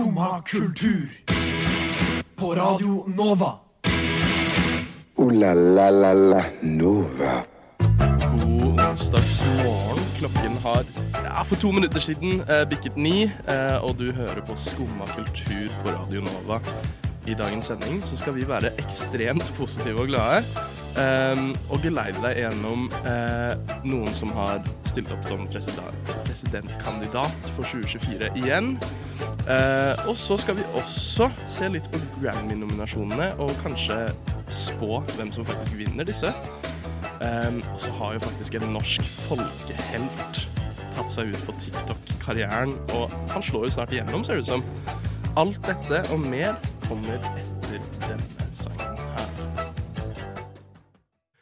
Skumma 0.00 0.42
kultur. 0.46 1.08
På 2.36 2.54
Radio 2.54 3.04
Nova. 3.06 3.52
O-la-la-la-la 5.16 6.44
Nova. 6.62 7.42
God 8.20 8.80
onsdagsmorgen. 8.80 10.04
Klokken 10.18 10.56
har 10.64 10.84
ja, 11.24 11.44
for 11.44 11.56
to 11.56 11.72
minutter 11.72 12.00
siden 12.00 12.40
eh, 12.40 12.68
bikket 12.68 12.96
ni, 12.96 13.22
eh, 13.24 13.84
og 13.84 13.98
du 13.98 14.12
hører 14.12 14.40
på 14.40 14.56
Skumma 14.56 15.04
kultur 15.06 15.68
på 15.84 15.90
Radio 15.90 16.24
Nova. 16.24 16.62
I 17.28 17.34
dagens 17.34 17.66
sending 17.66 18.00
så 18.04 18.16
skal 18.16 18.34
vi 18.34 18.48
være 18.48 18.72
ekstremt 18.80 19.52
positive 19.58 20.00
og 20.00 20.06
glade. 20.06 20.44
eh, 20.96 21.44
og 21.68 21.82
geleide 21.84 22.24
deg 22.24 22.40
gjennom 22.40 22.88
eh, 23.04 23.52
noen 23.84 24.14
som 24.16 24.32
har 24.32 24.64
stilt 24.90 25.12
opp 25.14 25.24
som 25.26 25.46
president, 25.50 26.12
presidentkandidat 26.26 27.52
for 27.54 27.62
2024 27.62 28.32
igjen. 28.40 28.74
Eh, 29.46 30.08
og 30.08 30.16
så 30.18 30.38
skal 30.40 30.58
vi 30.58 30.66
også 30.78 31.30
se 31.50 31.70
litt 31.72 31.86
på 31.92 32.00
Grammy-nominasjonene 32.18 33.32
og 33.42 33.54
kanskje 33.62 34.02
spå 34.50 35.00
hvem 35.16 35.32
som 35.34 35.46
faktisk 35.46 35.78
vinner 35.80 36.08
disse. 36.08 36.34
Um, 37.20 37.58
og 37.74 37.80
så 37.80 37.90
har 37.98 38.14
jo 38.16 38.20
faktisk 38.24 38.54
en 38.56 38.70
norsk 38.72 39.04
folkehelt 39.28 40.40
tatt 40.94 41.12
seg 41.12 41.34
ut 41.34 41.42
på 41.44 41.54
TikTok-karrieren, 41.60 42.72
og 42.96 43.12
han 43.34 43.44
slår 43.44 43.68
jo 43.68 43.74
snart 43.76 43.92
igjennom, 43.94 44.24
ser 44.24 44.40
det 44.40 44.48
ut 44.48 44.52
som. 44.54 44.64
Alt 45.40 45.60
dette 45.68 46.02
og 46.14 46.24
mer 46.24 46.56
kommer 46.88 47.20
etter 47.20 47.59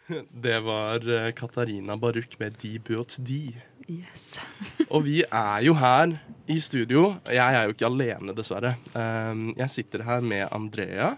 Det 0.44 0.60
var 0.64 1.04
eh, 1.10 1.32
Katarina 1.32 1.96
Baruch 1.96 2.38
med 2.38 2.56
De 2.62 2.78
Buot 2.78 3.16
De. 3.18 3.52
Yes. 3.88 4.40
Og 4.92 5.04
vi 5.06 5.22
er 5.24 5.64
jo 5.64 5.74
her 5.78 6.18
i 6.48 6.58
studio. 6.60 7.14
Jeg 7.28 7.56
er 7.56 7.66
jo 7.66 7.74
ikke 7.74 7.88
alene, 7.88 8.34
dessverre. 8.36 8.74
Um, 8.92 9.50
jeg 9.56 9.72
sitter 9.72 10.04
her 10.04 10.24
med 10.24 10.46
Andrea 10.52 11.14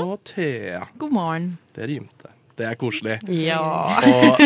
og 0.00 0.20
Thea. 0.28 0.86
God 1.00 1.12
morgen. 1.12 1.50
Det 1.76 1.88
rimte. 1.88 2.32
Det 2.56 2.66
er 2.68 2.76
koselig. 2.80 3.18
Ja. 3.32 3.60
Og 3.60 4.40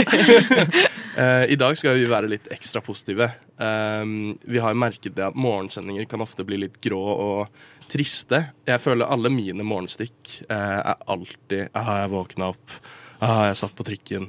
eh, 1.22 1.44
i 1.50 1.58
dag 1.58 1.78
skal 1.78 1.98
vi 1.98 2.06
være 2.11 2.30
litt 2.30 2.46
ekstra 2.55 2.83
positive. 2.86 3.28
Um, 3.58 4.36
vi 4.46 4.62
har 4.62 4.78
merket 4.78 5.16
det 5.18 5.27
at 5.27 5.39
morgensendinger 5.39 6.06
kan 6.11 6.22
ofte 6.22 6.46
bli 6.46 6.61
litt 6.66 6.78
grå 6.83 7.02
og 7.02 7.64
triste. 7.91 8.44
Jeg 8.66 8.83
føler 8.83 9.11
alle 9.11 9.30
mine 9.30 9.66
morgenstikk 9.66 10.39
eh, 10.46 10.78
er 10.78 11.02
alltid 11.06 11.68
'Har 11.74 12.05
jeg 12.05 12.14
våkna 12.14 12.55
opp. 12.55 12.78
Ah, 13.19 13.47
jeg 13.48 13.56
satt 13.56 13.75
på 13.77 13.84
trikken. 13.86 14.27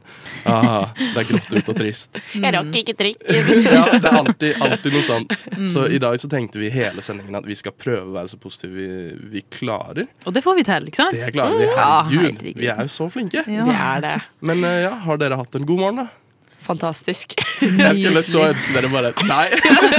Ah, 0.48 0.88
det 0.96 1.24
er 1.24 1.28
grått 1.28 1.50
ut 1.52 1.72
og 1.74 1.78
trist. 1.80 2.22
Jeg 2.38 2.54
rakk 2.56 2.76
ikke 2.82 2.96
trikken. 2.98 3.64
Ja, 3.68 3.82
det 3.98 4.08
er 4.08 4.18
alltid, 4.22 4.62
alltid 4.64 4.96
noe 4.96 5.04
sånt. 5.04 5.34
Så 5.72 5.88
i 5.92 6.00
dag 6.02 6.16
så 6.22 6.30
tenkte 6.32 6.62
vi 6.62 6.70
hele 6.72 7.04
sendingen 7.04 7.36
at 7.40 7.48
vi 7.48 7.58
skal 7.60 7.76
prøve 7.76 8.06
å 8.08 8.16
være 8.16 8.32
så 8.32 8.40
positive 8.42 8.78
vi, 8.78 8.88
vi 9.34 9.44
klarer. 9.54 10.08
Og 10.26 10.36
det 10.36 10.44
får 10.46 10.60
vi 10.62 10.68
til, 10.68 10.88
ikke 10.92 11.02
sant? 11.02 11.18
Det 11.18 11.34
klarer 11.36 11.60
vi. 11.60 11.68
Herregud. 11.76 12.62
vi 12.62 12.70
er 12.72 12.86
jo 12.86 12.94
så 12.94 13.10
flinke. 13.12 13.44
Ja. 13.48 13.68
Vi 13.68 13.76
er 13.76 14.06
det. 14.06 14.16
Men 14.48 14.64
eh, 14.68 14.80
ja, 14.86 14.94
har 15.04 15.20
dere 15.22 15.40
hatt 15.42 15.60
en 15.60 15.68
god 15.68 15.84
morgen, 15.84 16.06
da? 16.06 16.27
Fantastisk. 16.66 17.36
Jeg 17.62 17.96
skulle 18.00 18.22
så 18.28 18.42
ønske 18.50 18.74
dere 18.76 18.90
bare 18.92 19.12
Nei. 19.30 19.46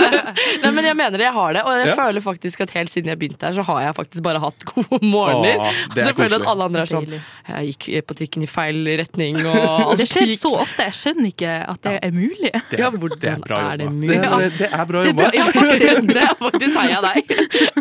Nei, 0.62 0.70
men 0.74 0.84
jeg 0.84 0.96
mener 0.98 1.16
det, 1.16 1.24
jeg 1.28 1.34
har 1.36 1.54
det. 1.56 1.62
Og 1.64 1.76
jeg 1.78 1.86
Ja. 1.88 1.94
føler 1.96 2.20
faktisk 2.24 2.60
at 2.64 2.72
helt 2.76 2.90
siden 2.92 3.08
jeg 3.12 3.18
begynte 3.20 3.46
her, 3.48 3.54
så 3.56 3.62
har 3.64 3.80
jeg 3.86 3.94
faktisk 3.96 4.22
bare 4.26 4.40
hatt 4.42 4.64
gode 4.68 4.98
morgener. 5.02 5.56
Åh, 5.62 5.78
er 5.96 6.02
så 6.08 6.12
føler 6.18 6.34
jeg 6.36 6.42
at 6.42 6.50
alle 6.52 6.66
andre 6.68 6.82
er 6.84 6.90
sånn 6.90 7.06
Jeg 7.14 7.70
gikk 7.72 7.86
på 8.10 8.16
trikken 8.18 8.44
i 8.44 8.48
feil 8.50 8.82
retning, 9.00 9.38
og 9.46 9.56
alt 9.94 10.02
Det 10.02 10.08
skjer 10.10 10.34
så 10.36 10.52
ofte. 10.60 10.84
Jeg 10.90 10.98
skjønner 11.00 11.30
ikke 11.32 11.54
at 11.72 11.82
det 11.88 11.94
er 12.04 12.12
mulig. 12.18 12.52
Det 12.70 12.78
Ja, 12.82 12.90
er, 12.90 12.98
hvordan 12.98 13.22
det 13.22 13.30
er 13.32 13.40
bra 13.46 13.60
er 13.72 13.76
det 13.84 13.88
mulig? 13.92 14.18
Det, 14.18 14.30
det, 14.42 14.50
det 14.58 14.68
er 14.72 14.84
bra 14.92 15.04
jobba. 15.08 15.30
Ja, 15.38 15.46
faktisk. 15.56 16.12
Det 16.12 16.22
er 16.26 16.36
faktisk 16.42 16.78
heia 16.82 17.00
deg. 17.06 17.32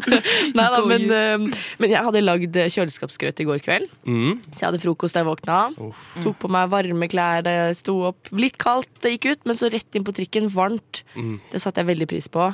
Nei 0.57 0.67
da, 0.73 0.81
men, 0.87 1.07
eh, 1.11 1.59
men 1.81 1.91
jeg 1.91 2.05
hadde 2.07 2.23
lagd 2.23 2.61
kjøleskapsgrøt 2.77 3.43
i 3.43 3.47
går 3.51 3.61
kveld. 3.65 3.89
Mm. 4.07 4.37
Så 4.51 4.63
jeg 4.63 4.69
hadde 4.69 4.81
frokost 4.85 5.17
da 5.17 5.25
jeg 5.25 5.29
våkna. 5.33 5.59
Uff. 5.89 6.07
Tok 6.23 6.39
på 6.45 6.51
meg 6.53 6.71
varme 6.71 7.09
klær, 7.11 7.51
sto 7.77 7.99
opp. 8.13 8.31
Litt 8.37 8.57
kaldt, 8.67 8.91
det 9.01 9.15
gikk 9.15 9.31
ut, 9.31 9.45
men 9.47 9.55
så 9.59 9.71
rett 9.73 9.95
inn 9.97 10.03
på 10.07 10.13
trikken, 10.19 10.51
varmt. 10.53 11.03
Mm. 11.15 11.37
Det 11.55 11.63
satte 11.63 11.79
jeg 11.81 11.87
veldig 11.95 12.07
pris 12.11 12.27
på. 12.33 12.51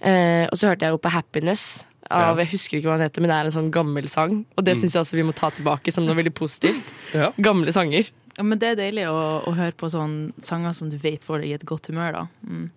Eh, 0.00 0.46
og 0.48 0.54
så 0.58 0.70
hørte 0.70 0.86
jeg 0.86 0.94
jo 0.94 1.00
på 1.02 1.10
Happiness. 1.12 1.84
Av, 2.08 2.38
Ja. 2.38 2.44
Jeg 2.44 2.52
husker 2.54 2.78
ikke 2.78 2.88
hva 2.88 2.96
den 2.96 3.08
heter, 3.10 3.20
men 3.20 3.28
det 3.32 3.36
er 3.36 3.48
en 3.50 3.56
sånn 3.58 3.72
gammel 3.74 4.06
sang. 4.08 4.46
Og 4.56 4.64
det 4.64 4.76
syns 4.80 4.94
jeg 4.96 5.02
også 5.02 5.18
vi 5.18 5.26
må 5.28 5.34
ta 5.36 5.50
tilbake 5.52 5.92
som 5.92 6.06
noe 6.06 6.16
veldig 6.16 6.32
positivt. 6.38 6.94
Ja. 7.18 7.32
Gamle 7.36 7.72
sanger. 7.74 8.08
Ja, 8.38 8.44
men 8.46 8.60
det 8.62 8.68
er 8.70 8.76
deilig 8.78 9.04
å, 9.10 9.18
å 9.50 9.52
høre 9.56 9.74
på 9.74 9.88
sånne 9.90 10.30
sanger 10.40 10.72
som 10.76 10.88
du 10.92 10.94
vet 11.02 11.24
får 11.26 11.40
deg 11.42 11.48
i 11.50 11.54
et 11.56 11.64
godt 11.66 11.88
humør. 11.90 12.12
da. 12.14 12.22
Mm. 12.46 12.68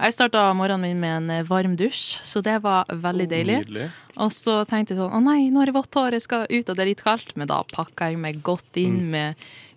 Jeg 0.00 0.14
starta 0.16 0.46
morgenen 0.56 0.80
min 0.88 1.00
med 1.02 1.16
en 1.18 1.30
eh, 1.36 1.42
varm 1.46 1.74
dusj, 1.76 2.16
så 2.24 2.40
det 2.42 2.56
var 2.64 2.88
veldig 2.88 3.26
deilig. 3.28 3.58
Nydelig. 3.66 3.90
Og 4.16 4.32
så 4.34 4.56
tenkte 4.66 4.94
jeg 4.96 5.02
sånn 5.02 5.12
å 5.12 5.20
nei, 5.22 5.50
nå 5.52 5.60
er 5.62 5.70
det 5.70 5.76
vått 5.76 5.94
hår, 5.94 6.16
jeg 6.16 6.24
skal 6.24 6.46
ut, 6.48 6.70
og 6.72 6.74
det 6.78 6.82
er 6.86 6.90
litt 6.94 7.04
kaldt. 7.04 7.36
Men 7.36 7.50
da 7.52 7.60
pakka 7.68 8.08
jeg 8.10 8.18
meg 8.18 8.40
godt 8.42 8.80
inn 8.80 8.96
Mm. 9.04 9.10
med 9.12 9.34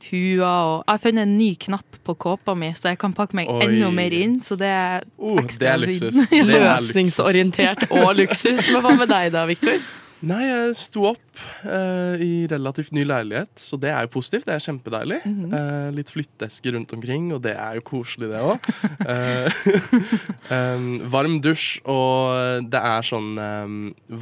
hua 0.09 0.51
og 0.51 0.83
Jeg 0.83 0.91
har 0.91 1.01
funnet 1.05 1.27
en 1.27 1.37
ny 1.37 1.49
knapp 1.59 1.99
på 2.03 2.15
kåpa 2.19 2.55
mi, 2.57 2.73
så 2.75 2.91
jeg 2.91 2.99
kan 3.01 3.13
pakke 3.15 3.37
meg 3.39 3.49
Oi. 3.51 3.61
enda 3.65 3.89
mer 3.95 4.13
inn. 4.17 4.39
Så 4.43 4.57
det 4.59 4.69
er 4.69 5.03
Oh, 5.17 5.37
det 5.37 5.45
ekstra 5.47 5.73
er 5.73 5.77
luksus. 5.85 6.15
Det 6.29 6.43
er. 6.43 6.53
Løsningsorientert 6.53 7.85
og 7.91 8.15
luksus. 8.19 8.69
Men 8.73 8.81
hva 8.83 8.95
med 8.99 9.13
deg 9.13 9.31
da, 9.35 9.45
Victor? 9.49 9.77
Nei, 10.23 10.45
jeg 10.47 10.75
sto 10.79 11.01
opp 11.09 11.39
eh, 11.67 12.21
i 12.23 12.29
relativt 12.47 12.93
ny 12.95 13.03
leilighet, 13.03 13.51
så 13.59 13.75
det 13.79 13.89
er 13.91 14.05
jo 14.05 14.11
positivt. 14.13 14.45
Det 14.47 14.53
er 14.55 14.63
kjempedeilig. 14.63 15.17
Mhm. 15.27 15.55
Eh, 15.57 15.89
litt 15.97 16.13
flyttesker 16.13 16.77
rundt 16.77 16.93
omkring, 16.95 17.25
og 17.35 17.41
det 17.43 17.57
er 17.59 17.75
jo 17.79 17.83
koselig, 17.89 18.29
det 18.31 18.39
òg. 18.39 18.63
varm 21.15 21.35
dusj, 21.43 21.81
og 21.91 22.71
det 22.71 22.81
er 22.93 23.03
sånn 23.07 23.35
eh, 23.35 23.67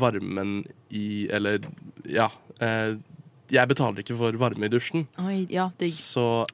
varmen 0.01 0.61
i 0.89 1.27
Eller, 1.31 1.61
ja. 2.09 2.31
Jeg 3.51 3.71
betaler 3.71 4.03
ikke 4.03 4.17
for 4.19 4.39
varme 4.39 4.67
i 4.67 4.71
dusjen, 4.71 5.05
Oi, 5.21 5.43
ja, 5.51 5.69
det... 5.81 5.91
så 5.95 6.45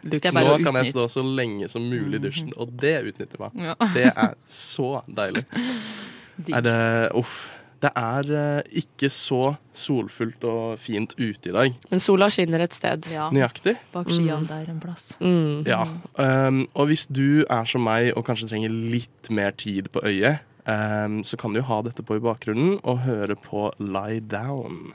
Det 0.00 0.22
nå 0.32 0.56
kan 0.64 0.78
jeg 0.80 0.94
stå 0.94 1.04
så 1.12 1.22
lenge 1.22 1.68
som 1.68 1.84
mulig 1.84 2.22
i 2.22 2.24
dusjen, 2.24 2.52
og 2.56 2.72
det 2.80 2.96
utnytter 3.10 3.42
meg. 3.42 3.58
Ja, 3.68 3.76
Det 3.94 4.06
er 4.14 4.34
så 4.48 4.98
deilig. 5.06 5.44
Er 6.54 6.62
det 6.62 6.80
Uff. 7.18 7.58
Det 7.78 7.90
er 7.94 8.30
eh, 8.34 8.78
ikke 8.80 9.06
så 9.12 9.52
solfullt 9.76 10.42
og 10.50 10.78
fint 10.82 11.12
ute 11.18 11.50
i 11.50 11.54
dag. 11.54 11.76
Men 11.92 12.02
sola 12.02 12.26
skinner 12.32 12.64
et 12.64 12.74
sted. 12.74 13.06
Ja, 13.12 13.28
Nøyaktig. 13.34 13.76
bak 13.94 14.10
skyene 14.10 14.48
der 14.48 14.72
en 14.72 14.80
plass. 14.82 15.12
Mm. 15.22 15.62
Ja. 15.68 15.84
Um, 16.18 16.64
og 16.74 16.90
hvis 16.90 17.06
du 17.06 17.44
er 17.46 17.68
som 17.70 17.86
meg 17.86 18.10
og 18.16 18.26
kanskje 18.26 18.50
trenger 18.50 18.74
litt 18.74 19.30
mer 19.30 19.54
tid 19.54 19.92
på 19.94 20.02
øyet, 20.02 20.42
um, 20.66 21.20
så 21.22 21.38
kan 21.38 21.54
du 21.54 21.60
jo 21.60 21.68
ha 21.70 21.78
dette 21.86 22.02
på 22.02 22.18
i 22.18 22.24
bakgrunnen 22.24 22.80
og 22.82 23.04
høre 23.06 23.38
på 23.38 23.68
Lie 23.78 24.24
Down. 24.26 24.90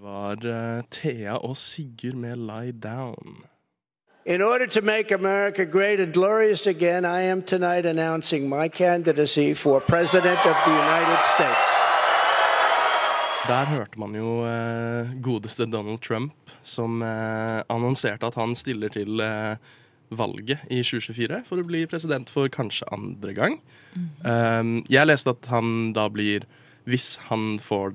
Var 0.00 0.46
eh, 0.46 0.82
Thea 0.90 1.34
og 1.36 1.56
Sigurd 1.56 2.14
med 2.14 2.36
Lie 2.36 2.72
Down. 2.72 3.44
In 4.26 4.42
order 4.42 4.66
to 4.66 4.80
make 4.80 5.14
America 5.14 5.64
great 5.64 6.00
and 6.00 6.12
glorious 6.12 6.66
again, 6.66 7.04
I 7.04 7.22
am 7.22 7.42
tonight 7.42 7.86
announcing 7.86 8.48
my 8.48 8.68
candidacy 8.68 9.54
for 9.54 9.80
President 9.80 10.38
of 10.46 10.56
the 10.64 10.72
United 10.72 11.24
States. 11.34 11.68
Der 13.48 13.64
hørte 13.64 14.00
man 14.00 14.14
jo 14.14 14.44
eh, 14.46 15.22
godeste 15.22 15.66
Donald 15.66 16.00
Trump 16.00 16.32
som 16.62 17.02
eh, 17.02 17.60
annonserte 17.68 18.26
at 18.26 18.34
han 18.34 18.54
stiller 18.54 18.88
til 18.88 19.20
eh, 19.20 19.56
valget 20.10 20.58
i 20.70 20.80
2024 20.82 21.44
for 21.44 21.60
å 21.60 21.66
bli 21.66 21.84
president 21.86 22.30
for 22.30 22.48
kanskje 22.48 22.88
andre 22.92 23.34
gang. 23.34 23.60
Um, 24.24 24.80
jeg 24.88 25.06
leste 25.06 25.34
at 25.34 25.46
han 25.50 25.92
da 25.92 26.08
blir 26.08 26.46
Hvis 26.88 27.18
han 27.28 27.58
får 27.60 27.92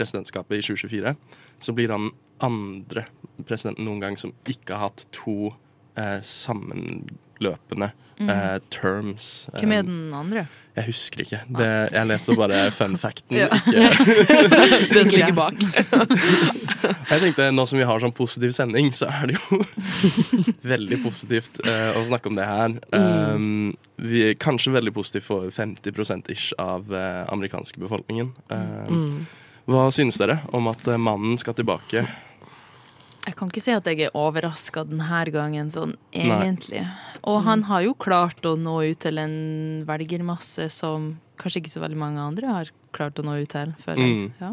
presidentskapet 0.00 0.58
i 0.58 0.66
2024, 0.72 1.14
så 1.60 1.76
blir 1.76 1.94
han 1.94 2.10
andre 2.40 3.06
presidenten 3.46 3.86
noen 3.88 4.00
gang 4.02 4.16
som 4.20 4.32
ikke 4.48 4.76
har 4.76 4.90
hatt 4.90 5.04
to 5.14 5.52
eh, 6.00 6.20
sammenløpende 6.24 7.92
eh, 8.28 8.58
terms. 8.72 9.48
Hvem 9.58 9.72
er 9.72 9.82
den 9.86 10.14
andre? 10.14 10.46
Jeg 10.76 10.86
husker 10.86 11.24
ikke. 11.24 11.40
Det, 11.58 11.68
jeg 11.92 12.08
leste 12.08 12.36
bare 12.38 12.60
fun 12.78 12.96
facten. 13.00 13.36
Ja. 13.36 13.48
Det 14.94 15.04
som 15.04 15.14
ligger 15.14 15.36
bak. 15.36 15.60
Jeg 17.10 17.24
tenkte 17.24 17.48
Nå 17.50 17.64
som 17.66 17.78
vi 17.80 17.86
har 17.86 18.00
sånn 18.02 18.14
positiv 18.14 18.52
sending, 18.54 18.92
så 18.94 19.08
er 19.10 19.30
det 19.30 19.36
jo 19.36 19.58
veldig 20.66 21.00
positivt 21.02 21.58
eh, 21.66 21.90
å 21.98 22.04
snakke 22.06 22.30
om 22.30 22.38
det 22.38 22.46
her. 22.46 22.76
Um, 22.94 23.72
vi 24.00 24.22
er 24.28 24.38
kanskje 24.40 24.76
veldig 24.76 24.92
positivt 24.94 25.26
for 25.26 25.50
50 25.54 26.30
ish 26.30 26.54
av 26.62 26.86
eh, 26.94 27.24
amerikanske 27.34 27.82
befolkningen. 27.82 28.30
Um, 28.54 29.26
Hva 29.70 29.86
synes 29.94 30.18
dere 30.18 30.40
om 30.56 30.66
at 30.72 30.82
eh, 30.90 30.98
mannen 30.98 31.38
skal 31.38 31.54
tilbake? 31.54 32.02
Jeg 33.20 33.36
kan 33.36 33.50
ikke 33.52 33.62
si 33.62 33.72
at 33.74 33.86
jeg 33.86 34.08
er 34.08 34.16
overraska 34.16 34.82
denne 34.88 35.20
gangen, 35.30 35.68
sånn 35.70 35.92
egentlig. 36.10 36.82
Og 37.28 37.42
han 37.44 37.66
har 37.68 37.84
jo 37.84 37.92
klart 37.94 38.42
å 38.48 38.56
nå 38.58 38.80
ut 38.90 39.02
til 39.04 39.20
en 39.20 39.36
velgermasse 39.86 40.70
som 40.72 41.12
kanskje 41.40 41.62
ikke 41.62 41.74
så 41.76 41.84
veldig 41.84 42.00
mange 42.00 42.24
andre 42.24 42.56
har 42.56 42.72
klart 42.96 43.20
å 43.20 43.26
nå 43.26 43.36
ut 43.42 43.52
til, 43.52 43.76
føler 43.84 44.02
jeg. 44.02 44.16
Mm. 44.16 44.34
Ja. 44.40 44.50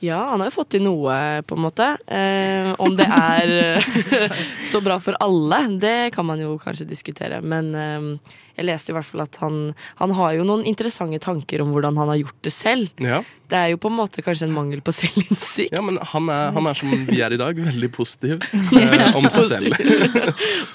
Ja, 0.00 0.18
han 0.30 0.40
har 0.40 0.48
jo 0.48 0.54
fått 0.54 0.70
til 0.72 0.84
noe, 0.84 1.14
på 1.44 1.56
en 1.58 1.64
måte. 1.66 1.88
Eh, 2.08 2.70
om 2.80 2.94
det 2.96 3.04
er 3.04 3.82
så 4.70 4.80
bra 4.84 4.96
for 5.02 5.18
alle, 5.20 5.58
det 5.82 6.12
kan 6.14 6.24
man 6.28 6.40
jo 6.40 6.54
kanskje 6.62 6.88
diskutere. 6.88 7.42
Men 7.44 7.74
eh, 7.76 8.38
jeg 8.56 8.68
leste 8.68 8.94
i 8.94 8.96
hvert 8.96 9.08
fall 9.08 9.26
at 9.26 9.36
han, 9.42 9.58
han 10.00 10.14
har 10.16 10.38
jo 10.38 10.46
noen 10.48 10.64
interessante 10.68 11.20
tanker 11.20 11.60
om 11.60 11.74
hvordan 11.74 12.00
han 12.00 12.14
har 12.14 12.22
gjort 12.22 12.40
det 12.48 12.54
selv. 12.54 13.04
Ja, 13.04 13.20
Det 13.50 13.58
er 13.58 13.72
jo 13.72 13.78
på 13.82 13.90
en 13.90 13.96
måte 13.98 14.22
kanskje 14.22 14.46
en 14.46 14.54
mangel 14.54 14.80
på 14.86 14.92
selvinnsikt. 14.94 15.72
ja 15.74 15.82
men 15.82 15.96
han 16.12 16.28
er, 16.30 16.52
han 16.54 16.68
er 16.70 16.78
som 16.78 16.92
vi 17.08 17.20
er 17.26 17.34
i 17.34 17.38
dag, 17.40 17.58
veldig 17.58 17.90
positiv 17.94 18.44
eh, 18.78 19.16
om 19.18 19.26
seg 19.34 19.48
selv. 19.50 19.74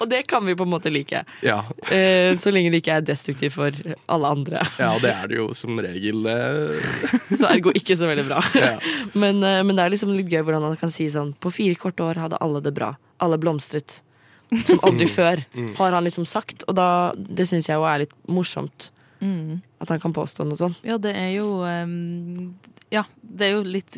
Og 0.03 0.09
det 0.11 0.25
kan 0.27 0.43
vi 0.45 0.55
på 0.59 0.65
en 0.67 0.73
måte 0.75 0.91
like. 0.93 1.23
Ja, 1.45 1.61
Eh, 1.95 2.33
så 2.41 2.51
lenge 2.51 2.71
det 2.73 2.81
ikke 2.81 2.95
er 2.97 3.03
destruktivt 3.05 3.53
for 3.55 3.75
alle 4.11 4.27
andre. 4.35 4.61
ja, 4.81 4.91
det 4.99 5.11
er 5.13 5.29
det 5.31 5.37
jo 5.37 5.47
som 5.55 5.77
regel. 5.79 6.25
Eh, 6.27 6.87
Så 7.39 7.47
ergo 7.49 7.71
ikke 7.75 7.95
så 7.97 8.07
veldig 8.09 8.25
bra. 8.27 8.41
ja. 8.57 8.73
Men, 9.13 9.39
eh, 9.43 9.61
men 9.63 9.75
det 9.77 9.85
er 9.85 9.93
liksom 9.93 10.11
litt 10.15 10.31
gøy 10.31 10.41
hvordan 10.47 10.65
han 10.67 10.75
kan 10.81 10.91
si 10.93 11.07
sånn 11.11 11.33
På 11.39 11.51
fire 11.53 11.77
korte 11.79 12.03
år 12.03 12.19
hadde 12.25 12.39
alle 12.43 12.61
det 12.65 12.73
bra. 12.75 12.93
Alle 13.23 13.37
blomstret. 13.41 14.01
Som 14.67 14.79
aldri 14.85 15.07
før, 15.09 15.41
har 15.79 15.95
han 15.95 16.05
liksom 16.05 16.25
sagt. 16.29 16.63
Og 16.69 16.75
da, 16.77 16.87
det 17.17 17.47
syns 17.49 17.65
jeg 17.69 17.79
jo 17.79 17.85
er 17.89 18.03
litt 18.03 18.13
morsomt. 18.29 18.89
Mm. 19.25 19.61
At 19.81 19.89
han 19.89 20.01
kan 20.03 20.13
påstå 20.13 20.45
noe 20.45 20.59
sånt. 20.59 20.81
Ja, 20.85 20.99
det 21.01 21.15
er 21.17 21.31
jo 21.33 21.63
um, 21.65 22.53
Ja, 22.93 23.05
det 23.21 23.47
er 23.47 23.55
jo 23.57 23.63
litt 23.65 23.97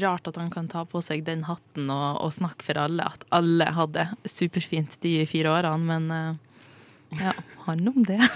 rart 0.00 0.26
at 0.26 0.38
han 0.40 0.50
kan 0.50 0.66
ta 0.70 0.82
på 0.88 1.02
seg 1.04 1.22
den 1.26 1.44
hatten 1.46 1.90
og, 1.92 2.22
og 2.24 2.32
snakke 2.34 2.66
for 2.66 2.80
alle. 2.80 3.06
At 3.06 3.26
alle 3.34 3.68
hadde 3.76 4.08
superfint 4.26 4.96
de 5.04 5.20
fire 5.30 5.52
årene, 5.52 5.84
men 5.86 6.08
uh, 6.10 7.20
ja, 7.20 7.34
han 7.66 7.92
om 7.92 8.02
det. 8.06 8.22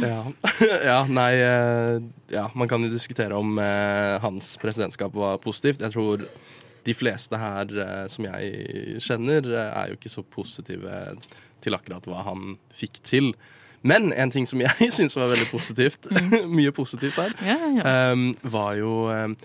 Ja. 0.00 0.22
ja, 0.88 1.00
nei 1.12 1.32
eh, 1.44 1.98
Ja, 2.32 2.46
man 2.56 2.68
kan 2.70 2.80
jo 2.80 2.88
diskutere 2.88 3.36
om 3.36 3.58
uh, 3.60 4.16
hans 4.22 4.54
presidentskap 4.56 5.12
var 5.12 5.36
positivt. 5.44 5.84
Jeg 5.84 5.92
tror 5.92 6.24
de 6.88 6.94
fleste 6.96 7.36
her 7.36 7.68
uh, 7.76 8.06
som 8.08 8.24
jeg 8.24 8.96
kjenner, 9.04 9.50
er 9.60 9.92
jo 9.92 9.98
ikke 9.98 10.12
så 10.12 10.24
positive 10.24 11.02
til 11.64 11.76
akkurat 11.76 12.08
hva 12.08 12.24
han 12.30 12.56
fikk 12.72 13.02
til. 13.04 13.34
Men 13.84 14.12
en 14.16 14.30
ting 14.32 14.46
som 14.48 14.62
jeg 14.64 14.90
syns 14.96 15.16
var 15.18 15.28
veldig 15.34 15.50
positivt, 15.52 16.08
mye 16.58 16.72
positivt 16.72 17.18
der, 17.20 17.34
Ja, 17.44 17.58
ja. 17.76 17.94
Um, 18.14 18.30
var 18.42 18.74
jo 18.80 18.94
um, 19.12 19.36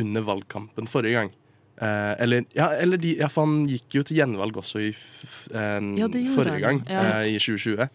under 0.00 0.24
valgkampen 0.24 0.88
forrige 0.88 1.18
gang. 1.20 1.32
Uh, 1.82 2.14
eller, 2.22 2.44
ja, 2.56 2.70
eller 2.80 3.00
de, 3.00 3.16
ja, 3.18 3.28
for 3.32 3.44
han 3.48 3.66
gikk 3.68 3.98
jo 3.98 4.02
til 4.06 4.20
gjenvalg 4.20 4.56
også 4.60 4.80
i 4.84 4.90
f 4.94 5.04
f 5.26 5.36
eh, 5.52 5.78
Ja, 5.98 6.08
forrige 6.36 6.60
gang, 6.62 6.82
eh, 6.88 7.32
i 7.34 7.38
2020. 7.40 7.88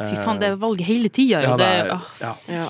Fy 0.00 0.16
faen, 0.22 0.38
det 0.40 0.48
er 0.52 0.58
valget 0.60 0.86
hele 0.86 1.08
tida, 1.12 1.40
jo. 1.44 1.54
Ja, 1.54 1.56
det, 1.60 1.70
det 1.88 2.26
er- 2.28 2.52
ja. 2.54 2.66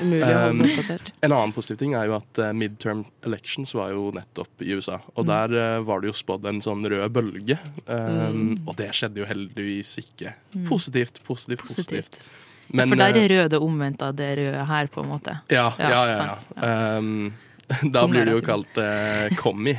Ja, 0.00 0.06
Umulig 0.06 0.22
å 0.22 0.30
holde 0.32 0.50
Um, 0.52 0.62
seg 0.66 0.78
oppdatert. 0.82 1.12
En 1.22 1.32
annen 1.36 1.52
positiv 1.56 1.78
ting 1.82 1.94
er 1.98 2.06
jo 2.08 2.16
at 2.16 2.38
eh, 2.42 2.52
midterm 2.56 3.04
elections 3.26 3.74
var 3.76 3.92
jo 3.94 4.08
nettopp 4.16 4.64
i 4.64 4.72
USA. 4.74 4.98
Mm. 5.02 5.10
Og 5.14 5.26
der 5.28 5.56
eh, 5.62 5.78
var 5.86 6.00
det 6.02 6.10
jo 6.12 6.16
spådd 6.16 6.48
en 6.50 6.62
sånn 6.64 6.86
rød 6.90 7.12
bølge. 7.14 7.58
Um, 7.86 8.56
Og 8.66 8.76
det 8.78 8.90
skjedde 8.96 9.22
jo 9.22 9.28
heldigvis 9.28 9.94
ikke. 10.02 10.34
Positivt, 10.68 11.22
positivt, 11.26 11.62
positivt. 11.62 11.62
Mm. 11.62 12.08
positivt. 12.08 12.24
Men, 12.72 12.88
For 12.88 12.96
der 12.96 13.16
eh, 13.16 13.24
er 13.26 13.32
røde 13.36 13.58
omvendt 13.60 14.02
av 14.02 14.14
det 14.16 14.30
røde 14.38 14.66
her, 14.68 14.86
på 14.92 15.02
en 15.04 15.10
måte. 15.12 15.38
Ja, 15.52 15.68
ja, 15.78 15.90
Ja, 15.92 16.02
ja. 16.08 16.36
ja. 16.56 16.98
Um, 16.98 17.32
da 17.94 18.02
blir 18.08 18.26
det 18.28 18.34
jo 18.34 18.40
kalt 18.44 18.76
eh, 18.80 19.32
kommi. 19.38 19.74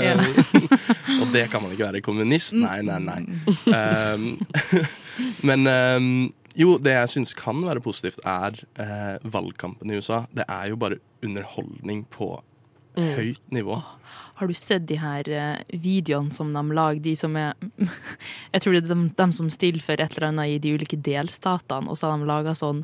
Og 1.20 1.28
det 1.32 1.46
kan 1.52 1.62
man 1.62 1.72
ikke 1.72 1.86
være 1.90 2.02
kommunist. 2.04 2.56
Nei, 2.56 2.80
nei, 2.86 2.98
nei. 3.04 3.20
Um, 3.68 4.26
men 5.46 5.66
um, 5.68 6.10
jo, 6.60 6.76
det 6.82 6.94
jeg 6.96 7.14
syns 7.14 7.34
kan 7.38 7.62
være 7.64 7.82
positivt, 7.84 8.20
er 8.28 8.60
eh, 8.82 9.16
valgkampen 9.24 9.90
i 9.90 9.98
USA. 10.00 10.24
Det 10.36 10.46
er 10.46 10.70
jo 10.72 10.80
bare 10.80 11.00
underholdning 11.24 12.04
på 12.12 12.36
høyt 12.98 13.40
nivå. 13.54 13.78
Har 14.40 14.48
du 14.48 14.54
sett 14.56 14.86
de 14.88 14.96
her 14.96 15.28
eh, 15.28 15.78
videoene 15.84 16.34
som 16.34 16.52
de 16.54 16.62
lager, 16.74 17.00
de 17.04 17.12
som 17.16 17.36
er 17.36 17.52
Jeg 18.54 18.62
tror 18.62 18.74
det 18.74 18.80
er 18.82 18.88
de, 18.88 19.08
de 19.18 19.26
som 19.36 19.50
stiller 19.52 19.84
for 19.84 20.00
et 20.00 20.16
eller 20.16 20.30
annet 20.30 20.54
i 20.54 20.58
de 20.62 20.72
ulike 20.74 20.96
delstatene, 20.96 21.90
og 21.90 21.98
så 22.00 22.08
har 22.10 22.20
de 22.20 22.28
laga 22.28 22.54
sånn 22.56 22.82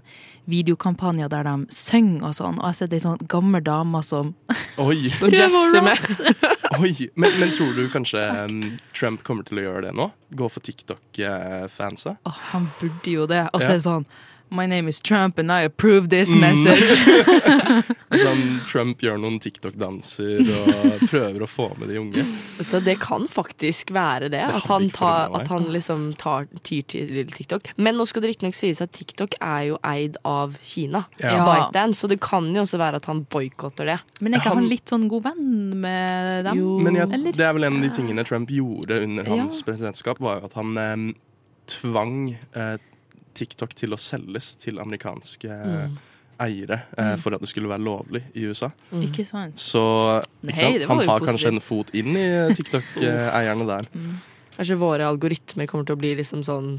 videokampanjer 0.52 1.30
der 1.32 1.48
de 1.48 1.56
synger 1.74 2.28
og 2.28 2.36
sånn. 2.38 2.60
Og 2.60 2.66
jeg 2.66 2.68
har 2.68 2.78
sett 2.82 2.96
ei 2.96 3.02
sånn 3.02 3.24
gammel 3.32 3.64
dame 3.66 4.02
som 4.06 4.34
Oi! 4.82 5.08
Som 5.20 5.32
jazzer 5.32 5.82
med. 5.84 6.55
Oi. 6.80 7.10
Men, 7.14 7.34
men 7.40 7.52
tror 7.56 7.74
du 7.76 7.86
kanskje 7.92 8.22
um, 8.44 8.62
Trump 8.92 9.22
kommer 9.26 9.46
til 9.48 9.60
å 9.60 9.66
gjøre 9.66 9.88
det 9.88 9.92
nå? 9.96 10.10
Gå 10.36 10.48
for 10.52 10.64
TikTok-fansa? 10.66 12.16
Åh, 12.22 12.40
han 12.52 12.70
burde 12.80 13.12
jo 13.12 13.26
det. 13.30 13.44
Og 13.52 13.62
så 13.62 13.74
er 13.74 13.78
det 13.78 13.86
sånn 13.86 14.08
My 14.48 14.64
name 14.66 14.86
is 14.88 15.00
Trump 15.00 15.38
and 15.38 15.50
I 15.50 15.62
approve 15.62 16.08
this 16.08 16.30
Mm. 16.34 16.40
message. 16.40 16.90
Sånn, 18.22 18.42
Trump 18.70 19.00
gjør 19.02 19.18
noen 19.20 19.40
TikTok-danser 19.42 20.38
og 20.46 21.02
prøver 21.10 21.42
å 21.42 21.48
få 21.50 21.66
med 21.80 21.90
de 21.90 21.98
unge. 22.00 22.22
Så 22.64 22.78
det 22.84 22.94
kan 23.02 23.26
faktisk 23.28 23.90
være 23.92 24.30
det. 24.30 24.38
Det 24.46 24.60
At 24.60 24.68
han, 24.70 24.86
tar, 24.94 25.34
at 25.36 25.50
han 25.50 25.66
liksom 25.74 26.06
tar, 26.20 26.46
tyr 26.64 26.86
til 26.88 27.26
TikTok. 27.34 27.72
Men 27.76 27.98
nå 27.98 28.06
skal 28.08 28.22
det 28.24 28.30
riktignok 28.36 28.54
sies 28.56 28.80
at 28.84 28.94
TikTok 28.96 29.34
er 29.42 29.66
jo 29.72 29.78
eid 29.84 30.16
av 30.24 30.56
Kina. 30.62 31.04
Ja. 31.20 31.34
ByteDance, 31.42 32.00
så 32.04 32.08
det 32.14 32.20
kan 32.24 32.46
jo 32.54 32.62
også 32.64 32.78
være 32.80 33.02
at 33.02 33.10
han 33.10 33.24
boikotter 33.26 33.90
det. 33.90 33.98
Men 34.22 34.34
er 34.34 34.40
ikke 34.40 34.54
Han- 34.54 34.62
han 34.62 34.68
litt 34.72 34.86
sånn 34.94 35.08
god 35.10 35.24
venn 35.26 35.80
med 35.80 36.44
dem? 36.46 36.56
Jo. 36.62 36.78
Men 36.86 36.94
jeg, 37.02 37.10
Eller? 37.12 37.32
det 37.32 37.40
er 37.50 37.52
vel 37.58 37.64
en 37.64 37.76
av 37.76 37.82
de 37.82 37.90
tingene 37.90 38.24
Trump 38.24 38.48
gjorde 38.48 39.02
under 39.02 39.24
Ja. 39.24 39.36
hans 39.42 39.60
presidentskap, 39.62 40.20
var 40.20 40.38
jo 40.40 40.46
at 40.46 40.52
han 40.54 40.76
eh, 40.78 41.14
tvang 41.66 42.36
eh, 42.54 42.76
TikTok 43.36 43.74
til 43.78 43.94
å 43.96 43.98
selges 44.00 44.54
til 44.60 44.80
amerikanske 44.82 45.48
Mm. 45.66 45.96
eiere 46.42 46.76
eh, 47.00 47.14
for 47.16 47.32
at 47.32 47.40
det 47.40 47.48
skulle 47.48 47.68
være 47.70 47.80
lovlig 47.86 48.20
i 48.36 48.42
USA. 48.50 48.68
Ikke 48.92 49.24
sant? 49.24 49.56
Så 49.56 49.80
ikke 50.44 50.56
sant? 50.58 50.74
Nei, 50.76 50.86
han 50.86 50.98
har 50.98 51.06
positivt. 51.06 51.28
kanskje 51.30 51.52
en 51.54 51.60
fot 51.64 51.92
inn 51.96 52.10
i 52.16 52.26
TikTok-eierne 52.58 53.66
der. 53.72 53.88
Kanskje 54.56 54.76
våre 54.80 55.04
algoritmer 55.08 55.66
kommer 55.68 55.84
til 55.88 55.96
å 55.96 56.00
bli 56.00 56.14
liksom 56.18 56.44
sånn 56.44 56.74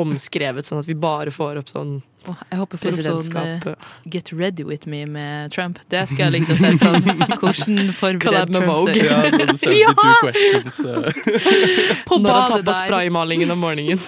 omskrevet, 0.00 0.64
sånn 0.68 0.80
at 0.80 0.88
vi 0.88 0.96
bare 0.96 1.32
får 1.32 1.60
opp 1.62 1.68
sånn 1.72 1.98
jeg 2.24 2.58
håper 2.60 2.78
opp 2.78 3.24
sånn 3.24 3.36
eh, 3.40 3.88
Get 4.10 4.32
ready 4.32 4.64
with 4.64 4.88
me 4.88 5.04
med 5.06 5.52
Trump. 5.54 5.78
Det 5.92 6.04
skulle 6.08 6.28
jeg 6.30 6.34
likt 6.38 6.52
å 6.52 6.56
se. 6.58 6.70
Sånn, 6.80 7.04
hvordan 7.40 7.90
forbereder 7.98 8.64
Trump 8.64 9.58
seg. 9.60 9.74
Ja, 9.78 9.90
sånn 9.94 10.04
72 10.04 10.14
questions. 10.22 10.78
eh. 10.88 12.04
På 12.08 12.18
Når 12.22 12.38
han 12.38 12.54
tar 12.54 12.64
på 12.66 12.76
spraymalingen 12.78 13.52
om 13.54 13.60
morgenen. 13.64 14.00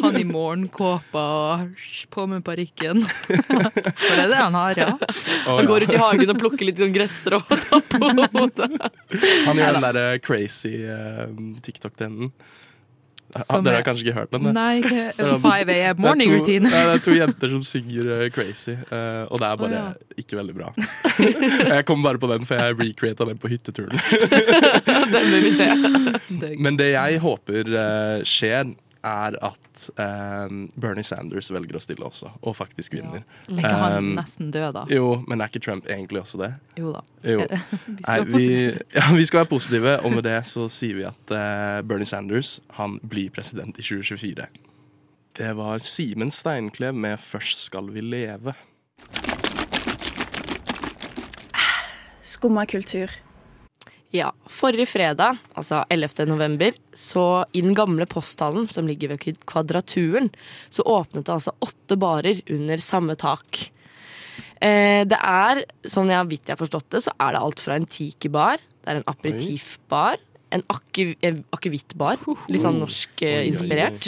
Han 0.00 0.18
i 0.20 0.24
morgenkåpa 0.28 1.24
og 1.34 1.84
på 2.14 2.26
med 2.30 2.44
parykken. 2.46 3.04
For 3.04 4.14
det 4.14 4.24
er 4.26 4.32
det 4.32 4.40
han 4.40 4.58
har, 4.58 4.78
ja. 4.78 4.90
Å, 4.94 5.14
Han 5.48 5.62
ja. 5.64 5.68
går 5.70 5.86
ut 5.86 5.94
i 5.94 6.00
hagen 6.02 6.34
og 6.34 6.40
plukker 6.42 6.68
litt 6.68 6.80
sånn 6.82 6.94
gresstrå 6.94 7.40
og 7.42 7.64
tar 7.68 7.84
på 7.90 8.12
hodet. 8.34 8.70
Han 9.48 9.60
gjør 9.60 9.78
den 9.78 9.86
derre 9.88 10.06
crazy 10.24 10.76
uh, 10.88 11.26
TikTok-trenden. 11.64 12.32
Ja, 13.34 13.60
Dere 13.60 13.72
er- 13.72 13.76
har 13.80 13.86
kanskje 13.86 14.04
ikke 14.06 14.16
hørt 14.18 14.30
den? 14.34 14.44
det? 14.46 14.52
Nei, 14.54 14.74
er 15.10 15.38
5 15.42 15.70
AM 15.74 16.00
morning 16.04 16.30
det 16.30 16.38
to, 16.38 16.44
routine. 16.44 16.70
Ja, 16.70 16.82
det 16.90 16.94
er 17.00 17.04
to 17.04 17.16
jenter 17.16 17.50
som 17.50 17.62
synger 17.66 18.10
uh, 18.12 18.28
Crazy, 18.34 18.76
uh, 18.92 19.24
og 19.26 19.40
det 19.42 19.48
er 19.48 19.56
bare 19.58 19.80
Å, 19.80 20.18
ikke 20.22 20.38
veldig 20.38 20.54
bra. 20.54 20.70
jeg 21.74 21.86
kom 21.88 22.04
bare 22.06 22.20
på 22.22 22.30
den, 22.30 22.46
for 22.46 22.60
jeg 22.62 22.78
recreata 22.78 23.26
den 23.26 23.40
på 23.42 23.50
hytteturen. 23.50 23.98
Den 25.14 25.26
vil 25.30 25.42
vi 25.44 25.52
se. 25.56 25.66
Men 26.62 26.78
det 26.78 26.92
jeg 26.94 27.18
håper 27.22 27.68
uh, 27.74 28.22
skjer, 28.26 28.70
er 29.04 29.36
at 29.44 29.84
um, 30.00 30.64
Bernie 30.80 31.04
Sanders 31.06 31.50
velger 31.52 31.76
å 31.78 31.82
stille 31.82 32.06
også, 32.06 32.30
og 32.42 32.56
faktisk 32.56 32.96
vinner. 32.96 33.24
Er 33.48 33.60
ikke 33.60 33.74
han 33.80 33.94
Um, 33.94 34.10
nesten 34.16 34.50
død, 34.50 34.72
da? 34.74 34.84
Jo, 34.90 35.22
men 35.28 35.40
er 35.44 35.52
ikke 35.52 35.62
Trump 35.62 35.86
egentlig 35.90 36.22
også 36.24 36.40
det? 36.40 36.50
Jo 36.80 36.90
da. 36.94 37.02
Jo. 37.22 37.44
Vi 37.86 38.02
skal 38.02 38.24
være 38.24 38.26
vi, 38.32 38.46
ja, 38.98 39.06
vi 39.14 39.26
skal 39.28 39.42
være 39.42 39.50
positive, 39.52 39.96
og 40.02 40.14
med 40.16 40.24
det 40.26 40.38
så 40.48 40.66
sier 40.72 40.98
vi 40.98 41.04
at 41.08 41.34
uh, 41.34 41.80
Bernie 41.86 42.08
Sanders 42.08 42.56
han 42.78 42.98
blir 43.04 43.30
president 43.34 43.78
i 43.78 43.84
2024. 43.84 44.48
Det 45.34 45.50
var 45.58 45.82
Simen 45.82 46.30
Steinklev 46.30 46.94
med 46.94 47.18
'Først 47.18 47.64
skal 47.66 47.90
vi 47.94 48.00
leve'. 48.00 48.54
Skumma 52.22 52.64
kultur. 52.64 53.10
Ja, 54.14 54.28
Forrige 54.46 54.86
fredag, 54.86 55.40
altså 55.58 55.80
11. 55.90 56.22
november, 56.30 56.76
så 56.94 57.44
i 57.52 57.62
den 57.64 57.74
gamle 57.74 58.06
posthallen 58.06 58.68
som 58.70 58.86
ligger 58.86 59.10
ved 59.10 59.40
Kvadraturen, 59.50 60.28
så 60.70 60.84
åpnet 60.86 61.26
det 61.26 61.34
altså 61.34 61.54
åtte 61.64 61.98
barer 61.98 62.38
under 62.54 62.78
samme 62.78 63.16
tak. 63.18 63.64
Eh, 64.62 65.02
det 65.10 65.18
er, 65.18 65.64
sånn 65.90 66.12
jeg 66.12 66.20
har 66.20 66.30
vidt 66.30 66.46
jeg 66.46 66.54
har 66.54 66.62
forstått 66.62 66.86
det, 66.94 67.02
så 67.08 67.16
er 67.26 67.34
det 67.34 67.42
alt 67.42 67.64
fra 67.64 67.74
en 67.80 67.88
tiki-bar, 67.90 68.62
det 68.84 68.92
er 68.94 69.00
en 69.02 69.08
aperitifbar, 69.10 70.22
en 70.54 70.62
akev- 70.70 71.16
eh, 71.26 71.40
akevittbar, 71.56 72.22
litt 72.46 72.62
sånn 72.62 72.78
norsk-inspirert, 72.84 73.98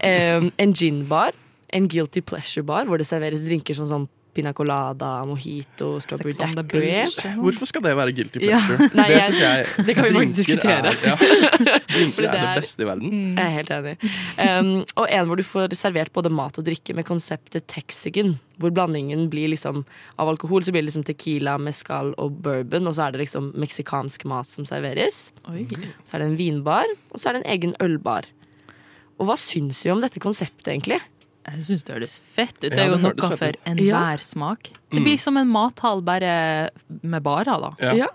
eh, 0.00 0.40
en 0.56 0.72
gin-bar, 0.72 1.36
en 1.76 1.84
guilty 1.92 2.24
pleasure-bar, 2.24 2.88
hvor 2.88 2.96
det 2.96 3.04
serveres 3.06 3.44
drinker 3.44 3.76
som 3.76 3.90
sånn 3.92 4.08
Pina 4.38 4.52
colada, 4.54 5.10
mojito, 5.26 5.90
strawberry 6.04 6.32
daiquiri. 6.38 7.34
Hvorfor 7.42 7.66
skal 7.66 7.82
det 7.88 7.94
være 7.98 8.12
guilty 8.14 8.38
Ja. 8.46 8.60
pleasure? 8.62 8.88
Nei, 8.94 9.06
det 9.10 9.22
syns 9.26 9.40
jeg 9.42 9.66
det 9.88 9.96
kan 9.98 10.06
vi 10.06 10.12
faktisk 10.14 10.46
drinker 10.46 10.54
diskutere. 10.54 10.92
Er, 10.92 11.00
ja. 11.02 11.16
Drinker 11.94 12.22
det 12.22 12.28
er 12.28 12.32
det 12.32 12.38
det 12.38 12.44
er- 12.44 12.60
beste 12.62 12.84
i 12.84 12.88
verden. 12.88 13.16
Jeg 13.34 13.44
er 13.48 13.54
helt 13.56 13.72
enig. 13.74 13.94
Um, 14.38 14.70
og 15.02 15.08
en 15.10 15.26
hvor 15.32 15.40
du 15.40 15.44
får 15.48 15.74
servert 15.80 16.12
både 16.14 16.30
mat 16.30 16.60
og 16.62 16.68
drikke 16.70 16.94
med 16.94 17.08
konseptet 17.08 17.66
texigen. 17.66 18.36
Hvor 18.62 18.70
blandingen 18.74 19.26
blir 19.30 19.50
liksom 19.52 19.84
Av 20.18 20.30
alkohol 20.30 20.62
så 20.66 20.70
blir 20.74 20.82
det 20.82 20.88
liksom 20.92 21.04
tequila, 21.06 21.58
mescal 21.58 22.14
og 22.18 22.38
bourbon, 22.42 22.86
og 22.90 22.94
så 22.96 23.08
er 23.08 23.14
det 23.18 23.24
liksom 23.26 23.52
meksikansk 23.58 24.24
mat 24.30 24.46
som 24.50 24.66
serveres. 24.66 25.28
Oi. 25.50 25.66
Så 26.06 26.14
er 26.16 26.22
det 26.24 26.30
en 26.32 26.38
vinbar, 26.38 26.86
og 27.10 27.18
så 27.22 27.30
er 27.30 27.38
det 27.38 27.44
en 27.46 27.52
egen 27.58 27.76
ølbar. 27.82 28.26
Og 29.18 29.26
hva 29.26 29.34
syns 29.38 29.82
vi 29.86 29.90
om 29.90 30.02
dette 30.02 30.22
konseptet, 30.22 30.70
egentlig? 30.76 31.00
Jeg 31.56 31.64
syns 31.68 31.84
det 31.84 31.94
høres 31.96 32.18
fett 32.20 32.56
ut. 32.64 32.70
Det 32.70 32.78
er 32.78 32.90
jo 32.92 32.98
noe 33.00 33.14
fett 33.14 33.38
for 33.40 33.58
enhver 33.70 34.22
smak. 34.24 34.70
Det 34.92 35.02
blir 35.04 35.18
som 35.20 35.36
en 35.36 35.48
mathall 35.48 36.00
bare 36.02 36.70
med 37.02 37.22
barer, 37.22 37.60
da. 37.60 37.70
Ja. 37.80 37.92
Ja. 37.94 38.08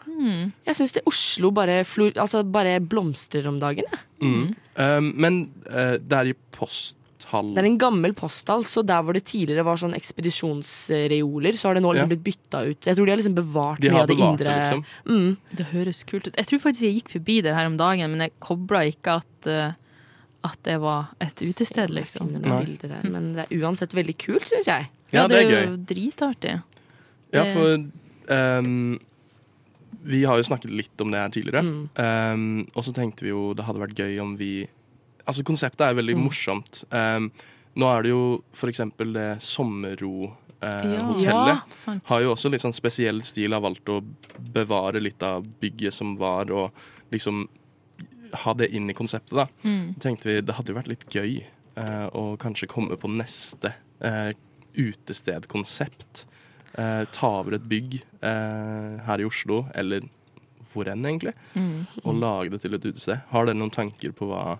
Jeg 0.65 0.75
syns 0.79 0.97
Oslo 1.05 1.51
bare, 1.51 1.83
flor, 1.85 2.11
altså 2.17 2.43
bare 2.45 2.79
blomstrer 2.81 3.47
om 3.47 3.59
dagen. 3.61 3.85
jeg. 3.89 3.99
Mm. 4.23 4.55
Um, 4.79 5.13
men 5.19 5.39
uh, 5.69 5.97
det 5.99 6.17
er 6.19 6.29
i 6.31 6.33
posthall 6.55 7.49
Det 7.53 7.59
er 7.63 7.67
en 7.67 7.77
gammel 7.81 8.13
posthall, 8.15 8.63
så 8.69 8.81
der 8.85 9.01
hvor 9.03 9.13
det 9.17 9.25
tidligere 9.27 9.65
var 9.67 9.75
sånn 9.81 9.93
ekspedisjonsreoler, 9.97 11.57
så 11.57 11.67
har 11.69 11.75
det 11.77 11.83
nå 11.83 11.91
liksom 11.93 12.09
Ja. 12.09 12.15
blitt 12.15 12.23
bytta 12.23 12.61
ut. 12.69 12.81
Jeg 12.85 12.95
tror 12.95 13.05
de 13.05 13.11
har 13.11 13.17
liksom 13.17 13.35
bevart 13.35 13.79
De 13.81 13.89
mye 13.89 14.01
av 14.01 14.07
det 14.07 14.17
indre. 14.19 14.49
liksom. 14.59 14.85
Mm. 15.07 15.37
Det 15.55 15.65
høres 15.73 16.03
kult 16.05 16.27
ut. 16.27 16.35
Jeg 16.37 16.45
tror 16.45 16.59
faktisk 16.59 16.81
jeg 16.87 16.95
gikk 17.01 17.09
forbi 17.19 17.41
det 17.43 17.53
her 17.55 17.65
om 17.65 17.77
dagen, 17.77 18.11
men 18.11 18.19
jeg 18.21 18.31
kobla 18.39 18.83
ikke 18.91 19.17
at, 19.21 19.47
eh, 19.47 19.71
at 20.43 20.57
det 20.67 20.75
var 20.81 21.07
et 21.23 21.41
utested, 21.41 21.89
liksom. 21.95 22.27
finner 22.29 22.43
noen 22.43 22.65
bilder 22.65 22.89
her, 22.97 23.09
Men 23.09 23.33
det 23.37 23.45
er 23.49 23.61
uansett 23.63 23.93
veldig 23.95 24.15
kult, 24.19 24.47
syns 24.49 24.67
jeg. 24.67 24.89
Ja, 25.13 25.27
det 25.27 25.37
er 25.43 25.49
gøy. 25.49 25.65
jo 25.69 25.77
dritartig. 25.77 26.61
Ja, 27.33 27.43
for 27.53 27.85
um, 28.29 28.99
Vi 30.03 30.23
har 30.27 30.37
jo 30.37 30.43
snakket 30.43 30.71
litt 30.75 31.01
om 31.01 31.11
det 31.11 31.19
her 31.21 31.29
tidligere. 31.29 31.63
Mm. 31.63 31.87
Um, 31.95 32.67
og 32.75 32.83
så 32.83 32.93
tenkte 32.93 33.23
vi 33.23 33.29
jo 33.31 33.53
det 33.55 33.63
hadde 33.65 33.79
vært 33.79 33.95
gøy 33.99 34.19
om 34.21 34.35
vi 34.37 34.67
Altså, 35.25 35.43
konseptet 35.47 35.79
er 35.87 35.93
veldig 35.95 36.17
Mm. 36.17 36.23
morsomt. 36.25 36.83
Um, 36.91 37.31
nå 37.79 37.87
er 37.87 38.01
det 38.03 38.09
jo 38.11 38.43
for 38.51 38.67
eksempel 38.67 39.13
det 39.15 39.41
sommerro 39.41 40.33
Eh, 40.63 40.93
ja, 40.93 40.99
hotellet 41.03 41.87
Ja. 41.87 41.93
Har 42.05 42.21
jo 42.21 42.31
også 42.31 42.49
litt 42.49 42.61
sånn 42.61 42.71
spesiell 42.75 43.21
stil, 43.21 43.51
har 43.51 43.59
valgt 43.59 43.83
å 43.91 43.97
bevare 44.53 45.01
litt 45.01 45.21
av 45.21 45.43
bygget 45.59 45.91
som 45.93 46.15
var, 46.15 46.49
og 46.51 46.71
liksom 47.11 47.49
ha 48.33 48.53
det 48.53 48.69
inn 48.73 48.89
i 48.89 48.93
konseptet, 48.93 49.35
da. 49.37 49.47
Mm. 49.63 49.95
tenkte 49.99 50.25
vi 50.29 50.41
det 50.41 50.55
hadde 50.55 50.73
jo 50.73 50.79
vært 50.79 50.87
litt 50.91 51.05
gøy 51.13 51.43
eh, 51.77 52.07
å 52.13 52.37
kanskje 52.41 52.67
komme 52.71 52.97
på 52.97 53.09
neste 53.11 53.73
eh, 54.01 54.33
utestedkonsept. 54.75 56.25
Eh, 56.73 57.03
ta 57.13 57.29
over 57.39 57.53
et 57.59 57.67
bygg 57.69 57.99
eh, 58.25 58.99
her 59.05 59.21
i 59.21 59.27
Oslo, 59.29 59.65
eller 59.77 60.01
hvor 60.73 60.87
enn, 60.89 61.03
egentlig, 61.05 61.33
Mm. 61.53 61.85
og 62.03 62.15
lage 62.17 62.49
det 62.49 62.61
til 62.63 62.73
et 62.73 62.85
utested. 62.85 63.19
Har 63.29 63.45
dere 63.45 63.55
noen 63.59 63.69
tanker 63.71 64.11
på 64.17 64.25
hva 64.25 64.57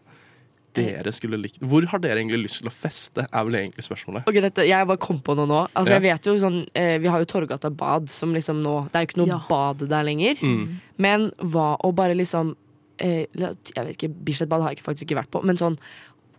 dere 0.74 1.12
skulle 1.14 1.38
likt 1.38 1.60
Hvor 1.62 1.86
har 1.90 2.00
dere 2.02 2.18
egentlig 2.22 2.44
lyst 2.48 2.62
til 2.62 2.70
å 2.70 2.74
feste, 2.74 3.26
er 3.32 3.44
vel 3.46 3.56
egentlig 3.60 3.86
spørsmålet. 3.86 4.28
Ok, 4.30 4.40
dette, 4.42 4.66
jeg 4.68 4.88
bare 4.90 4.98
kom 5.02 5.20
på 5.22 5.36
noe 5.38 5.46
nå. 5.50 5.60
Altså, 5.76 5.94
Ja. 5.94 6.00
jeg 6.00 6.02
vet 6.02 6.26
jo 6.26 6.34
sånn, 6.38 6.68
eh, 6.76 6.98
Vi 7.00 7.08
har 7.08 7.20
jo 7.20 7.26
Torgata 7.26 7.70
bad, 7.76 8.10
som 8.10 8.34
liksom 8.34 8.62
nå 8.62 8.90
Det 8.92 8.96
er 8.96 9.06
jo 9.06 9.08
ikke 9.08 9.18
noe 9.26 9.28
Ja. 9.28 9.42
bad 9.50 9.78
der 9.90 10.04
lenger. 10.04 10.36
Mm. 10.42 10.80
Men 10.98 11.32
hva 11.42 11.78
å 11.84 11.94
bare 11.94 12.14
liksom 12.16 12.56
eh, 12.98 13.26
Jeg 13.34 13.76
vet 13.76 13.96
ikke, 13.96 14.12
Bislett 14.28 14.52
bad 14.52 14.66
har 14.66 14.76
jeg 14.76 14.86
faktisk 14.86 15.08
ikke 15.08 15.22
vært 15.22 15.32
på, 15.34 15.44
men 15.46 15.60
sånn 15.60 15.80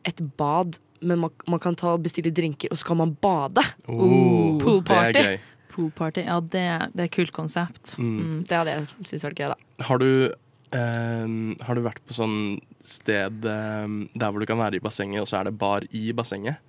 et 0.04 0.20
bad 0.38 0.78
men 1.04 1.20
man, 1.20 1.32
man 1.50 1.60
kan 1.60 1.76
ta 1.76 1.94
og 1.96 2.04
bestille 2.04 2.32
drinker, 2.34 2.70
og 2.72 2.80
så 2.80 2.86
kan 2.88 2.96
man 2.96 3.12
bade. 3.20 3.60
Oh, 3.92 4.56
poolparty. 4.60 5.12
Det 5.12 5.20
er 5.20 5.34
gøy. 5.34 5.42
Poolparty, 5.74 6.24
ja, 6.24 6.38
det, 6.40 6.64
det 6.94 7.02
er 7.02 7.10
et 7.10 7.14
kult 7.14 7.34
konsept. 7.36 7.96
Mm. 7.98 8.14
Mm. 8.14 8.38
Det 8.48 8.56
hadde 8.56 8.76
jeg 8.76 8.86
syntes 8.94 9.26
vært 9.26 9.42
gøy, 9.42 9.50
da. 9.52 9.84
Har 9.84 10.00
du 10.00 10.08
eh, 10.30 11.34
Har 11.66 11.76
du 11.76 11.82
vært 11.84 12.00
på 12.06 12.16
sånn 12.16 12.38
sted 12.84 13.48
eh, 13.50 13.98
der 14.14 14.30
hvor 14.30 14.40
du 14.40 14.48
kan 14.48 14.60
være 14.60 14.78
i 14.78 14.84
bassenget, 14.84 15.24
og 15.24 15.30
så 15.30 15.42
er 15.42 15.50
det 15.50 15.56
bar 15.60 15.86
i 15.92 16.06
bassenget? 16.16 16.62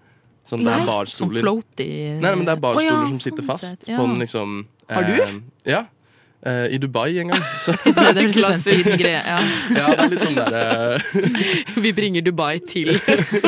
Sånn 0.46 0.62
det 0.62 0.74
Nei, 0.74 0.86
barstoler. 0.86 1.40
Som 1.40 1.42
floaty 1.42 1.90
Nei, 2.22 2.32
men 2.38 2.46
det 2.46 2.54
er 2.54 2.62
barstoler 2.62 2.92
oh, 2.92 3.06
ja, 3.08 3.14
som 3.16 3.22
sitter 3.22 3.42
sånn 3.42 3.50
fast 3.50 3.66
sett, 3.66 3.88
ja. 3.90 3.98
på 3.98 4.06
en 4.06 4.20
liksom 4.22 4.60
Har 4.92 5.08
du? 5.08 5.16
eh, 5.24 5.40
ja. 5.72 5.80
Eh, 6.46 6.76
I 6.76 6.78
Dubai 6.78 7.18
en 7.20 7.28
gang. 7.34 7.42
Så, 7.66 7.74
Så 7.80 7.92
Det 7.94 8.22
høres 8.22 8.38
ut 8.38 8.44
som 8.46 8.54
en 8.54 8.62
sydengreie. 8.62 9.22
Ja. 9.26 9.40
ja, 9.80 9.86
det 9.96 10.04
er 10.06 10.12
litt 10.14 10.22
sånn 10.22 10.38
eh, 10.38 11.76
Vi 11.86 11.92
bringer 11.98 12.22
Dubai 12.26 12.60
til 12.70 12.92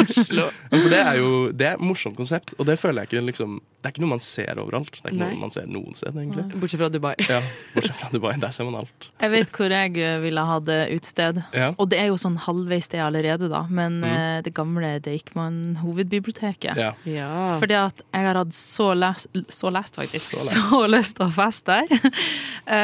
Oslo. 0.02 0.48
For 0.72 0.90
det 0.92 1.02
er 1.04 1.20
jo 1.22 1.32
Det 1.54 1.68
er 1.70 1.76
et 1.78 1.84
morsomt 1.86 2.18
konsept, 2.18 2.56
og 2.58 2.66
det 2.70 2.78
føler 2.82 3.04
jeg 3.06 3.12
ikke 3.12 3.26
liksom 3.30 3.60
Det 3.62 3.86
er 3.92 3.94
ikke 3.94 4.04
noe 4.04 4.14
man 4.16 4.24
ser 4.26 4.58
overalt. 4.60 4.90
Det 4.98 5.06
er 5.06 5.14
ikke 5.14 5.22
Nei. 5.22 5.30
noe 5.36 5.44
man 5.46 5.54
ser 5.54 5.68
noen 5.70 5.94
sted, 5.96 6.18
egentlig. 6.18 6.48
Bortsett 6.60 6.82
fra 6.82 6.90
Dubai. 6.92 7.14
Ja, 7.30 7.38
Bortsett 7.76 7.96
fra 8.02 8.10
Dubai. 8.12 8.34
Der 8.42 8.52
ser 8.56 8.66
man 8.68 8.80
alt. 8.82 9.10
Jeg 9.22 9.32
vet 9.36 9.54
hvor 9.56 9.72
jeg 9.78 9.94
eh, 10.02 10.18
ville 10.26 10.44
hatt 10.50 10.72
utested. 10.98 11.44
Ja. 11.56 11.70
Og 11.78 11.92
det 11.94 12.02
er 12.02 12.10
jo 12.10 12.18
sånn 12.20 12.36
halvveis 12.48 12.90
det 12.92 13.00
allerede, 13.06 13.48
da. 13.54 13.64
Men 13.70 13.98
Mm. 13.98 14.04
uh, 14.04 14.42
det 14.46 14.52
gamle 14.54 14.90
Deichman 15.06 15.78
hovedbiblioteket. 15.82 16.78
ja. 16.78 16.92
Ja. 17.08 17.30
Fordi 17.62 17.74
at 17.78 18.02
jeg 18.14 18.26
har 18.28 18.38
hatt 18.42 18.54
så 18.54 18.92
lest, 18.98 19.28
så 19.54 19.72
lest 19.74 19.96
faktisk, 19.98 20.32
Så 20.34 20.52
så, 20.58 20.82
lest. 20.88 20.94
lyst 20.98 21.16
til 21.18 21.26
å 21.26 21.32
feste 21.34 21.78
der. 21.78 22.12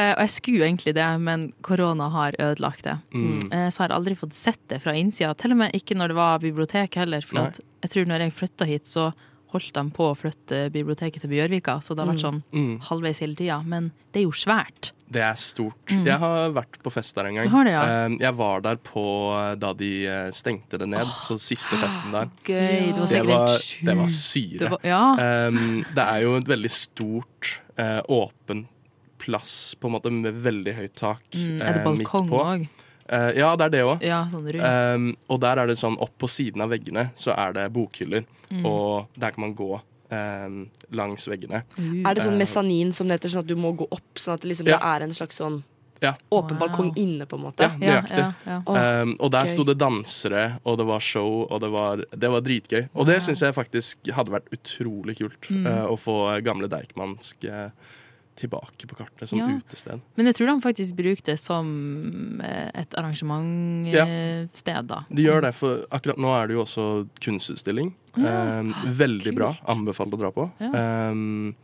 Eh, 0.04 0.12
og 0.14 0.22
jeg 0.26 0.32
skulle 0.36 0.66
egentlig 0.68 0.94
det, 0.98 1.08
men 1.24 1.46
korona 1.64 2.10
har 2.12 2.36
ødelagt 2.38 2.84
det. 2.84 2.98
Mm. 3.14 3.46
Eh, 3.52 3.68
så 3.72 3.82
har 3.84 3.88
jeg 3.92 3.98
aldri 3.98 4.16
fått 4.20 4.36
sett 4.36 4.60
det 4.68 4.82
fra 4.84 4.92
innsida. 5.00 5.32
Til 5.40 5.54
og 5.56 5.62
med 5.64 5.72
ikke 5.78 5.96
når 5.96 6.12
det 6.12 6.18
var 6.20 6.42
bibliotek 6.44 6.98
heller. 7.00 7.24
For 7.24 7.40
at 7.48 7.60
jeg 7.84 7.90
tror 7.94 8.10
når 8.12 8.26
jeg 8.28 8.36
flytta 8.42 8.68
hit, 8.68 8.90
så 8.90 9.12
holdt 9.54 9.70
de 9.76 9.82
på 9.94 10.08
å 10.10 10.16
flytte 10.18 10.64
biblioteket 10.74 11.22
til 11.22 11.30
Bjørvika. 11.30 11.76
Så 11.80 11.94
det 11.94 12.02
har 12.04 12.10
vært 12.12 12.24
sånn 12.24 12.42
Mm. 12.52 12.80
halvveis 12.88 13.20
hele 13.22 13.36
tida. 13.38 13.62
Men 13.64 13.92
det 14.12 14.20
er 14.20 14.24
jo 14.24 14.32
svært. 14.34 14.90
Det 15.14 15.22
er 15.22 15.34
stort. 15.38 15.86
Mm. 15.94 16.04
Jeg 16.08 16.18
har 16.18 16.50
vært 16.50 16.78
på 16.82 16.90
fest 16.90 17.14
der 17.14 17.26
en 17.28 17.34
gang. 17.36 17.44
Du 17.46 17.50
har 17.54 17.64
det, 17.68 17.70
ja. 17.76 17.82
Eh, 17.84 18.16
Jeg 18.18 18.34
var 18.34 18.60
der 18.64 18.76
på 18.82 19.04
da 19.60 19.72
de 19.72 19.90
stengte 20.32 20.76
det 20.80 20.88
ned, 20.88 21.06
så 21.06 21.38
siste 21.38 21.76
festen 21.78 22.10
der. 22.10 22.26
Gøy. 22.42 22.92
Det 22.92 22.98
var 22.98 23.06
Det 23.06 23.08
sikkert 23.12 23.26
var, 23.30 23.46
helt 23.46 23.60
sjukt. 23.62 23.86
det 23.86 23.96
var 23.96 24.08
syre. 24.08 24.58
Det 24.58 24.70
var, 24.70 24.78
ja. 24.82 25.46
Um, 25.46 25.84
det 25.94 26.04
er 26.08 26.20
jo 26.22 26.36
et 26.36 26.48
veldig 26.50 26.70
stort, 26.70 27.60
uh, 27.78 28.00
åpen 28.08 28.66
plass, 29.24 29.54
på 29.80 29.88
en 29.88 29.96
måte, 29.96 30.12
med 30.12 30.36
veldig 30.44 30.74
høyt 30.78 30.94
tak 31.00 31.22
Mm, 31.34 31.60
eh, 31.60 31.68
er 31.68 31.78
det 31.78 31.84
balkong 31.86 32.28
midt 32.30 32.40
òg? 32.44 32.68
Uh, 33.04 33.30
ja, 33.36 33.50
det 33.60 33.64
er 33.66 33.72
det 33.74 33.82
òg. 33.84 34.00
Ja, 34.04 34.22
sånn. 34.32 34.46
Um, 34.64 35.10
og 35.28 35.40
der 35.42 35.58
er 35.60 35.66
det 35.68 35.76
sånn 35.76 35.98
opp 36.00 36.14
på 36.22 36.28
siden 36.32 36.62
av 36.64 36.70
veggene 36.72 37.10
så 37.20 37.34
er 37.36 37.52
det 37.52 37.66
bokhyller, 37.74 38.24
Mm. 38.50 38.64
og 38.68 39.08
der 39.18 39.30
kan 39.32 39.40
man 39.48 39.54
gå 39.56 39.80
um, 40.14 40.70
langs 40.92 41.26
veggene. 41.28 41.64
Er 42.06 42.14
det 42.14 42.22
sånn 42.22 42.38
mesanin 42.38 42.92
som 42.94 43.08
det 43.08 43.18
heter, 43.18 43.32
sånn 43.34 43.44
at 43.44 43.48
du 43.50 43.56
må 43.56 43.72
gå 43.76 43.86
opp, 43.90 44.14
sånn 44.20 44.34
at 44.34 44.40
det 44.44 44.50
liksom 44.52 44.68
Ja. 44.68 44.78
det 44.78 44.84
er 44.84 45.02
en 45.08 45.10
slags 45.16 45.36
sånn 45.40 45.62
Ja. 46.02 46.14
åpen 46.30 46.58
Wow. 46.58 46.68
balkong 46.68 46.92
inne, 46.96 47.26
på 47.26 47.36
en 47.36 47.42
måte? 47.44 47.60
Ja, 47.64 47.70
ja, 47.80 48.00
nøyaktig. 48.00 48.18
ja, 48.18 48.32
ja. 48.66 49.02
Um, 49.02 49.16
og 49.20 49.30
der 49.32 49.44
gøy. 49.44 49.48
sto 49.54 49.64
det 49.64 49.78
dansere, 49.78 50.60
og 50.64 50.78
det 50.78 50.86
var 50.86 51.00
show, 51.00 51.46
og 51.50 51.60
det 51.60 51.70
var, 51.70 51.96
det 52.16 52.30
var 52.30 52.40
dritgøy. 52.40 52.88
Og 52.94 53.06
det 53.06 53.22
syns 53.22 53.40
jeg 53.40 53.54
faktisk 53.54 54.12
hadde 54.12 54.30
vært 54.30 54.48
utrolig 54.52 55.16
kult. 55.18 55.48
Mm. 55.50 55.66
Uh, 55.66 55.86
å 55.92 55.96
få 55.98 56.16
gamle 56.44 56.68
Deichmansk 56.68 57.44
eh, 57.44 57.70
tilbake 58.36 58.86
på 58.90 58.96
kartet 58.98 59.28
som 59.30 59.38
Ja. 59.38 59.46
utested. 59.58 60.00
Men 60.16 60.26
jeg 60.26 60.34
tror 60.34 60.46
de 60.50 60.60
faktisk 60.60 60.96
bruker 60.98 61.22
det 61.24 61.38
som 61.38 62.40
eh, 62.42 62.70
et 62.74 62.94
arrangementsted, 62.98 64.86
da. 64.88 65.04
De 65.10 65.22
gjør 65.26 65.42
det, 65.46 65.52
for 65.54 65.84
akkurat 65.94 66.18
nå 66.20 66.32
er 66.42 66.48
det 66.50 66.56
jo 66.58 66.64
også 66.64 66.86
kunstutstilling. 67.24 67.92
Ja, 68.16 68.60
Um, 68.60 68.72
veldig 68.94 69.24
kult. 69.32 69.34
bra. 69.40 69.48
Anbefalt 69.66 70.12
å 70.14 70.18
dra 70.20 70.30
på. 70.30 70.44
Ja. 70.60 71.08
Um, 71.10 71.54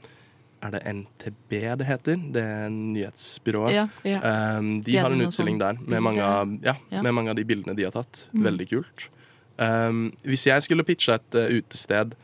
er 0.63 0.71
det 0.75 0.81
NTB 0.85 1.77
det 1.79 1.87
heter? 1.87 2.17
Det 2.35 2.43
er 2.43 2.69
nyhetsbyrået. 2.75 3.73
Ja. 3.73 3.85
Ja. 4.05 4.19
Um, 4.59 4.81
de 4.83 4.97
har 4.99 5.11
en 5.15 5.21
utstilling 5.23 5.59
sånn 5.61 5.79
der 5.79 5.79
med 5.89 6.03
mange, 6.03 6.21
av, 6.23 6.49
ja, 6.63 6.75
Ja. 6.91 7.03
med 7.03 7.15
mange 7.15 7.31
av 7.31 7.37
de 7.37 7.45
bildene 7.45 7.77
de 7.77 7.85
har 7.85 7.93
tatt. 7.93 8.29
Mm. 8.35 8.43
Veldig 8.45 8.69
kult. 8.69 9.09
Um, 9.59 10.13
hvis 10.25 10.45
jeg 10.47 10.63
skulle 10.63 10.85
pitcha 10.85 11.15
et 11.15 11.35
uh, 11.35 11.47
utested 11.49 12.15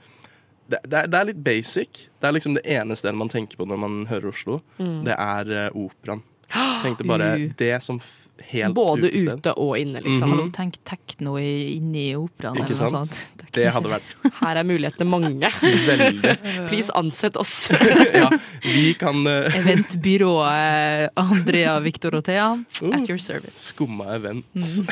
det, 0.68 0.78
det, 0.84 0.96
er, 1.02 1.06
det 1.12 1.18
er 1.20 1.24
litt 1.32 1.42
basic. 1.46 2.06
Det 2.20 2.28
er 2.28 2.32
liksom 2.36 2.54
det 2.58 2.64
eneste 2.66 3.12
man 3.14 3.28
tenker 3.32 3.56
på 3.60 3.66
når 3.70 3.78
man 3.78 3.98
hører 4.10 4.28
Oslo. 4.32 4.60
Mm. 4.78 5.04
Det 5.06 5.14
er 5.18 5.52
uh, 5.70 5.82
operaen. 5.86 6.22
Tenkte 6.84 7.04
bare 7.06 7.32
Uh. 7.36 7.50
det 7.58 7.74
som 7.82 7.98
f 8.02 8.22
helt 8.52 8.74
Både 8.76 9.08
utested. 9.08 9.38
ute 9.40 9.52
og 9.56 9.78
inne, 9.80 10.02
liksom. 10.04 10.28
Mhm. 10.28 10.32
Hallo, 10.36 10.50
tenk 10.52 10.74
tekno 10.84 11.38
i- 11.40 11.78
inni 11.78 12.10
operaen 12.18 12.58
Ikke 12.60 12.74
eller 12.74 12.82
noe 12.82 12.90
sant? 12.92 13.14
sånt. 13.16 13.38
Det, 13.40 13.46
Det 13.56 13.70
hadde 13.72 13.88
vært 13.94 14.10
Her 14.42 14.56
er 14.60 14.66
mulighetene 14.68 15.08
mange. 15.08 15.48
veldig 15.88 16.34
Please 16.68 16.92
ansett 17.00 17.38
oss. 17.40 17.54
Ja, 17.72 18.28
vi 18.62 18.92
kan 19.00 19.22
uh, 19.26 19.48
Eventbyrået 19.56 21.08
Andrea 21.16 21.78
Victor 21.80 22.14
Othea, 22.20 22.50
Uh. 22.82 22.92
at 22.92 23.08
your 23.08 23.18
service. 23.18 23.56
skumma 23.72 24.14
events. 24.20 24.82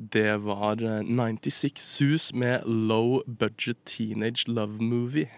Det 0.00 0.36
var 0.36 0.80
uh, 0.82 1.02
96 1.04 1.80
Sus 1.80 2.34
med 2.34 2.62
Low 2.64 3.22
Budget 3.26 3.84
Teenage 3.84 4.48
Love 4.48 4.80
Movie. 4.80 5.28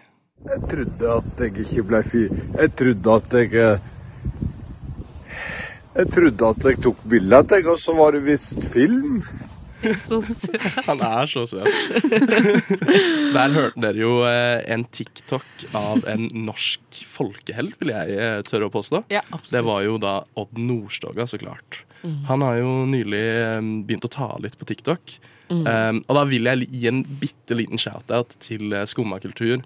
Jeg 0.45 0.61
trodde 0.69 1.09
at 1.17 1.41
jeg 1.43 1.57
ikke 1.65 1.83
ble 1.83 1.99
fyr. 2.03 2.37
Jeg 2.59 2.71
trodde 2.79 3.15
at 3.15 3.33
jeg 3.33 3.53
eh, 3.53 3.79
Jeg 5.95 6.07
trodde 6.15 6.47
at 6.47 6.65
jeg 6.65 6.79
tok 6.83 7.03
bilde 7.09 7.37
av 7.37 7.47
deg, 7.51 7.67
og 7.67 7.79
så 7.79 7.95
var 7.95 8.15
det 8.15 8.23
visst 8.25 8.63
film. 8.71 9.21
Så 10.07 10.19
søt. 10.25 10.61
Han 10.87 11.01
er 11.03 11.29
så 11.29 11.43
søt. 11.49 11.67
Der 13.35 13.55
hørte 13.55 13.81
dere 13.83 13.99
jo 13.99 14.13
eh, 14.27 14.61
en 14.73 14.85
TikTok 14.85 15.65
av 15.77 16.05
en 16.09 16.27
norsk 16.45 17.01
folkehelt, 17.09 17.75
vil 17.81 17.93
jeg 17.93 18.17
eh, 18.17 18.39
tørre 18.47 18.69
å 18.69 18.73
påstå. 18.73 19.03
Ja, 19.13 19.23
Det 19.49 19.63
var 19.65 19.83
jo 19.85 19.97
da 20.01 20.19
Odd 20.39 20.57
Nordstoga, 20.59 21.27
så 21.29 21.39
klart. 21.41 21.83
Han 22.27 22.43
har 22.43 22.59
jo 22.59 22.71
nylig 22.89 23.23
eh, 23.23 23.59
begynt 23.87 24.07
å 24.07 24.11
ta 24.11 24.33
litt 24.43 24.57
på 24.59 24.67
TikTok. 24.69 25.17
Um, 25.61 26.01
og 26.09 26.17
da 26.17 26.23
vil 26.29 26.49
jeg 26.49 26.67
gi 26.73 26.87
en 26.89 27.03
bitte 27.21 27.55
liten 27.59 27.77
shout-out 27.81 28.33
til 28.43 28.73
uh, 28.73 28.83
Skumma 28.89 29.19
kultur. 29.23 29.61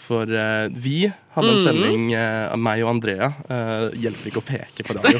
For 0.00 0.24
uh, 0.30 0.66
vi 0.72 1.06
hadde 1.36 1.50
en 1.52 1.60
sending 1.60 2.06
uh, 2.16 2.52
av 2.54 2.60
meg 2.64 2.80
og 2.86 2.94
Andrea. 2.94 3.28
Uh, 3.50 3.90
hjelper 4.00 4.30
ikke 4.30 4.40
å 4.40 4.46
peke 4.48 4.86
på 4.88 4.96
radio. 4.98 5.18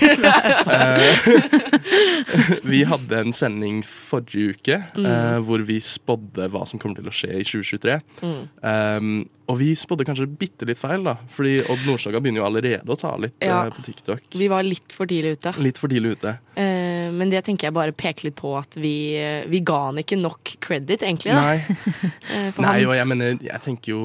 Eh, 0.72 2.60
vi 2.72 2.82
hadde 2.88 3.20
en 3.26 3.34
sending 3.36 3.82
forrige 3.86 4.54
uke 4.56 4.78
eh, 4.80 5.38
hvor 5.46 5.62
vi 5.68 5.76
spådde 5.84 6.48
hva 6.52 6.64
som 6.68 6.80
kommer 6.82 7.00
til 7.02 7.10
å 7.10 7.14
skje 7.14 7.32
i 7.40 7.44
2023. 7.46 7.98
Um, 8.22 9.10
og 9.46 9.60
vi 9.60 9.68
spådde 9.78 10.06
kanskje 10.08 10.26
bitte 10.40 10.66
litt 10.66 10.80
feil, 10.80 11.04
da. 11.06 11.16
Fordi 11.30 11.58
Odd 11.70 11.84
Nordstoga 11.86 12.18
begynner 12.22 12.42
jo 12.42 12.46
allerede 12.48 12.90
å 12.90 12.96
ta 12.98 13.12
litt 13.20 13.36
Ja. 13.44 13.60
eh, 13.68 13.74
på 13.76 13.84
TikTok. 13.86 14.24
Vi 14.34 14.48
var 14.50 14.64
litt 14.66 14.90
for 14.94 15.06
tidlig 15.10 15.36
ute. 15.38 15.52
Litt 15.62 15.78
for 15.78 15.92
tidlig 15.92 16.16
ute. 16.18 16.32
Eh, 16.58 16.75
men 17.12 17.30
det 17.32 17.44
tenker 17.46 17.68
jeg 17.68 17.74
bare 17.76 17.92
peker 17.96 18.28
litt 18.28 18.36
på 18.38 18.52
at 18.58 18.76
vi, 18.80 19.14
eh, 19.18 19.44
vi 19.50 19.60
ga 19.60 19.78
han 19.88 19.98
ikke 20.02 20.18
nok 20.20 20.54
credit, 20.60 21.02
egentlig. 21.02 21.34
Nei, 21.34 21.58
Eh, 22.34 22.52
Nei 22.58 22.78
og 22.86 22.94
jeg 22.96 23.06
mener, 23.06 23.36
jeg 23.42 23.60
tenker 23.62 23.92
jo 23.92 24.00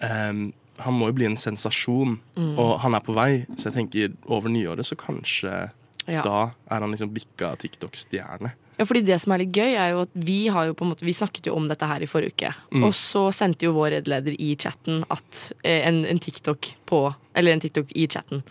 um, 0.00 0.44
Han 0.84 0.94
må 0.98 1.08
jo 1.10 1.14
bli 1.20 1.26
en 1.26 1.36
sensasjon, 1.38 2.18
Mm. 2.36 2.58
og 2.58 2.78
han 2.82 2.94
er 2.94 3.00
på 3.06 3.14
vei. 3.14 3.44
Så 3.56 3.68
jeg 3.70 3.74
tenker 3.78 4.12
over 4.26 4.48
nyåret 4.50 4.86
så 4.86 4.96
kanskje 4.98 5.70
ja. 6.08 6.20
da 6.22 6.50
er 6.70 6.80
han 6.82 6.90
liksom 6.90 7.12
bikka 7.14 7.54
TikTok-stjerne. 7.62 8.50
ja, 8.78 8.84
fordi 8.84 9.04
det 9.06 9.20
som 9.22 9.32
er 9.32 9.38
litt 9.44 9.52
gøy, 9.54 9.74
er 9.78 9.92
jo 9.94 10.00
at 10.02 10.10
vi 10.14 10.48
har 10.50 10.66
jo 10.66 10.74
på 10.74 10.84
en 10.84 10.90
måte 10.90 11.06
Vi 11.06 11.12
snakket 11.14 11.46
jo 11.46 11.54
om 11.54 11.68
dette 11.70 11.86
her 11.86 12.02
i 12.02 12.06
forrige 12.10 12.34
uke. 12.34 12.50
Mm. 12.74 12.84
Og 12.88 12.92
så 12.98 13.28
sendte 13.32 13.66
jo 13.68 13.72
vår 13.76 14.00
leder 14.10 14.34
i 14.38 14.56
chatten 14.58 15.04
at 15.14 15.52
eh, 15.62 15.86
en, 15.88 16.02
en 16.04 16.18
TikTok 16.18 16.72
på 16.90 17.14
Eller 17.34 17.52
en 17.54 17.60
TikTok 17.62 17.92
i 17.94 18.06
chatten. 18.10 18.42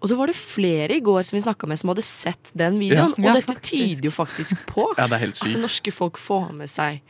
Og 0.00 0.08
så 0.10 0.16
var 0.18 0.30
det 0.30 0.36
flere 0.38 0.98
i 0.98 1.02
går 1.04 1.26
som 1.26 1.36
vi 1.38 1.44
snakka 1.44 1.68
med, 1.70 1.80
som 1.80 1.92
hadde 1.92 2.04
sett 2.06 2.52
den 2.58 2.78
videoen. 2.80 3.14
Ja. 3.16 3.28
Ja, 3.28 3.34
og 3.34 3.40
dette 3.40 3.54
faktisk. 3.54 3.70
tyder 3.72 4.08
jo 4.10 4.14
faktisk 4.14 4.66
på 4.68 4.88
Ja, 5.00 5.08
det 5.10 5.22
at 5.32 5.44
det 5.44 5.62
norske 5.62 5.94
folk 5.94 6.20
får 6.20 6.50
med 6.56 6.72
seg 6.72 7.02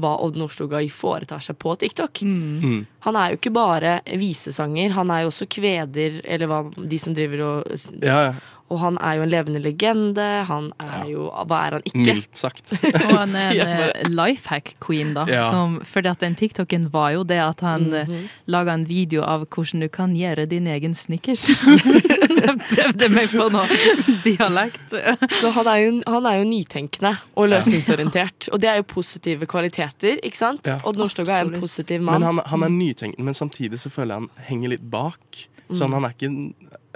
hva 0.00 0.16
Odd 0.24 0.34
Nordstogai 0.38 0.88
foretar 0.90 1.42
seg 1.44 1.54
på 1.62 1.74
TikTok. 1.78 2.24
Mm. 2.26 2.80
Han 3.06 3.18
er 3.18 3.30
jo 3.30 3.38
ikke 3.38 3.52
bare 3.54 3.92
visesanger, 4.18 4.90
han 4.96 5.12
er 5.14 5.22
jo 5.22 5.30
også 5.30 5.46
kveder, 5.54 6.18
eller 6.24 6.50
hva 6.50 6.64
de 6.74 6.98
som 6.98 7.14
driver 7.14 7.44
og 7.46 7.76
Ja, 8.02 8.18
ja. 8.30 8.34
Og 8.72 8.80
han 8.80 8.96
er 9.04 9.18
jo 9.18 9.26
en 9.26 9.32
levende 9.32 9.60
legende. 9.62 10.28
Han 10.48 10.70
er 10.80 11.04
jo 11.10 11.28
Hva 11.28 11.60
er 11.66 11.76
han 11.78 11.84
ikke? 11.84 12.04
Mildt 12.06 12.38
sagt. 12.40 12.72
Og 13.06 13.12
han 13.12 13.34
er 13.36 13.52
en 13.52 13.72
eh, 13.90 14.08
life 14.10 14.48
hack 14.50 14.74
queen, 14.84 15.12
da. 15.16 15.26
Ja. 15.30 15.44
Som, 15.50 15.80
fordi 15.84 16.10
at 16.10 16.24
den 16.24 16.36
TikToken 16.38 16.88
var 16.94 17.12
jo 17.16 17.24
det 17.28 17.40
at 17.44 17.64
han 17.64 17.90
mm 17.92 18.12
laga 18.50 18.74
en 18.76 18.84
video 18.86 19.22
av 19.24 19.44
hvordan 19.52 19.82
du 19.84 19.88
kan 19.92 20.12
gjøre 20.16 20.44
din 20.48 20.66
egen 20.70 20.94
snickers. 20.94 21.46
Jeg 22.44 22.54
prøvde 22.68 23.08
meg 23.12 23.30
på 23.32 23.46
noe 23.52 23.78
dialekt. 24.24 24.94
Så 25.40 25.52
han 25.56 25.70
er, 25.70 25.78
jo, 25.80 25.92
han 26.12 26.28
er 26.28 26.38
jo 26.40 26.46
nytenkende 26.48 27.14
og 27.40 27.48
løsningsorientert. 27.52 28.50
Og 28.52 28.60
det 28.62 28.70
er 28.70 28.80
jo 28.80 28.86
positive 28.94 29.48
kvaliteter, 29.50 30.20
ikke 30.24 30.40
sant? 30.40 30.68
Ja, 30.68 30.76
Odd 30.84 31.00
Nordstoga 31.00 31.38
er 31.38 31.48
en 31.48 31.56
positiv 31.56 31.74
positiv 31.74 32.00
Men 32.00 32.20
mann. 32.20 32.22
han, 32.22 32.40
han 32.46 32.62
er 32.62 32.68
nytenkende, 32.68 33.24
men 33.24 33.34
samtidig 33.34 33.80
så 33.80 33.90
føler 33.90 34.14
jeg 34.14 34.20
han 34.22 34.46
henger 34.48 34.74
litt 34.74 34.86
bak. 34.90 35.44
Sånn, 35.72 35.94
han 35.96 36.04
er 36.04 36.14
ikke 36.14 36.30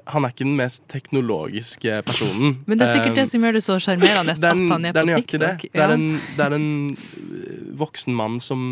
han 0.09 0.25
er 0.25 0.33
ikke 0.33 0.47
den 0.47 0.57
mest 0.57 0.83
teknologiske 0.89 1.99
personen. 2.07 2.59
Men 2.69 2.81
det 2.81 2.87
er 2.87 2.95
sikkert 2.97 3.19
det 3.21 3.27
som 3.31 3.45
gjør 3.45 3.59
det 3.59 3.63
så 3.67 3.77
sjarmerende 3.83 4.35
er, 4.35 4.39
at 4.39 4.63
han 4.73 4.87
er 4.89 4.97
på 4.97 5.05
TikTok. 5.11 5.65
Det. 5.65 5.73
Det, 5.75 5.83
er 5.85 5.95
en, 5.95 6.07
det 6.37 6.47
er 6.47 6.57
en 6.57 6.69
øh, 6.89 7.59
voksen 7.83 8.17
mann 8.17 8.39
som 8.43 8.63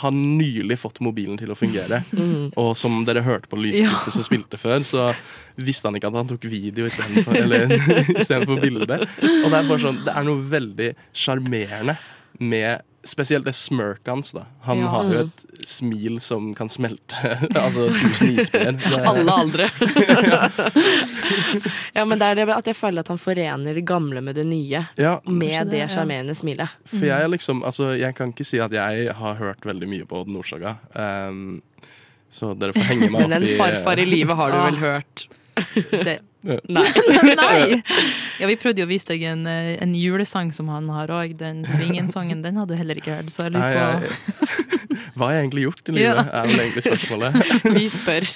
har 0.00 0.14
nylig 0.16 0.78
fått 0.80 1.02
mobilen 1.04 1.36
til 1.40 1.52
å 1.52 1.58
fungere. 1.58 2.02
Og 2.62 2.72
som 2.80 3.02
dere 3.08 3.24
hørte 3.26 3.50
på 3.52 3.60
lydklippet 3.60 4.16
som 4.16 4.26
spilte 4.26 4.60
før, 4.60 4.80
så 4.86 5.10
visste 5.56 5.90
han 5.90 6.00
ikke 6.00 6.12
at 6.12 6.20
han 6.22 6.32
tok 6.32 6.48
video 6.48 6.88
istedenfor 6.88 8.60
bilde. 8.64 9.00
Og 9.04 9.48
det 9.52 9.56
er 9.56 9.70
bare 9.72 9.82
sånn, 9.84 10.02
det 10.06 10.16
er 10.16 10.28
noe 10.28 10.44
veldig 10.56 10.92
sjarmerende 11.16 11.96
med 12.40 12.84
Spesielt 13.06 13.44
det 13.46 13.52
smirket 13.54 14.08
hans. 14.10 14.32
da 14.34 14.46
Han 14.66 14.78
Ja. 14.82 14.86
har 14.90 15.04
jo 15.12 15.18
et 15.26 15.44
smil 15.66 16.18
som 16.20 16.52
kan 16.58 16.66
smelte 16.68 17.36
altså 17.54 17.86
tusen 17.94 18.34
isbreer. 18.38 18.74
Alle 19.10 19.30
aldre. 19.32 19.70
ja, 21.94 22.04
men 22.04 22.18
det 22.18 22.26
er 22.26 22.34
det 22.40 22.46
at 22.54 22.66
jeg 22.70 22.76
føler 22.76 23.00
at 23.04 23.08
han 23.12 23.18
forener 23.20 23.74
det 23.76 23.84
gamle 23.88 24.20
med 24.24 24.36
det 24.38 24.44
nye. 24.48 24.84
Ja, 24.98 25.16
Med 25.24 25.66
det, 25.66 25.70
det 25.76 25.82
ja. 25.84 25.88
sjarmerende 25.92 26.34
smilet. 26.36 26.68
For 26.90 27.06
jeg 27.06 27.22
er 27.22 27.28
liksom 27.32 27.62
Altså, 27.66 27.92
jeg 27.98 28.14
kan 28.14 28.32
ikke 28.34 28.44
si 28.46 28.58
at 28.62 28.72
jeg 28.74 29.12
har 29.16 29.34
hørt 29.40 29.64
veldig 29.66 29.88
mye 29.90 30.04
på 30.08 30.20
Odd 30.22 30.30
Nordstoga. 30.32 30.76
Um, 30.94 31.62
så 32.30 32.52
dere 32.58 32.72
får 32.74 32.86
henge 32.90 33.08
meg 33.10 33.22
opp 33.22 33.26
i 33.26 33.28
Men 33.32 33.42
en 33.42 33.48
farfar 33.58 33.98
i 34.02 34.06
livet 34.08 34.36
har 34.36 34.52
du 34.52 34.58
vel 34.66 34.76
hørt? 34.82 35.26
Det, 35.90 36.18
Nei. 36.46 36.84
nei! 37.40 37.82
Ja, 38.40 38.46
vi 38.46 38.56
prøvde 38.60 38.82
jo 38.82 38.86
å 38.86 38.90
vise 38.90 39.08
deg 39.08 39.24
en, 39.26 39.46
eh, 39.50 39.74
en 39.82 39.94
julesang 39.96 40.52
som 40.54 40.68
han 40.68 40.88
har 40.92 41.10
òg. 41.10 41.32
Den 41.40 41.64
Svingen-sangen, 41.66 42.42
den 42.44 42.60
hadde 42.60 42.74
du 42.74 42.80
heller 42.80 43.00
ikke 43.00 43.16
hørt. 43.16 43.32
Så 43.32 43.46
jeg 43.46 43.56
lurer 43.56 44.04
på 44.04 44.75
Hva 45.16 45.28
har 45.30 45.32
jeg 45.36 45.44
egentlig 45.46 45.62
gjort 45.66 45.88
i 45.88 45.92
livet, 45.96 46.16
Ja. 46.16 46.24
er 46.42 46.46
vel 46.50 46.60
egentlig 46.60 46.82
spørsmålet. 46.84 47.32
Vi 47.76 47.84
spør. 47.88 48.26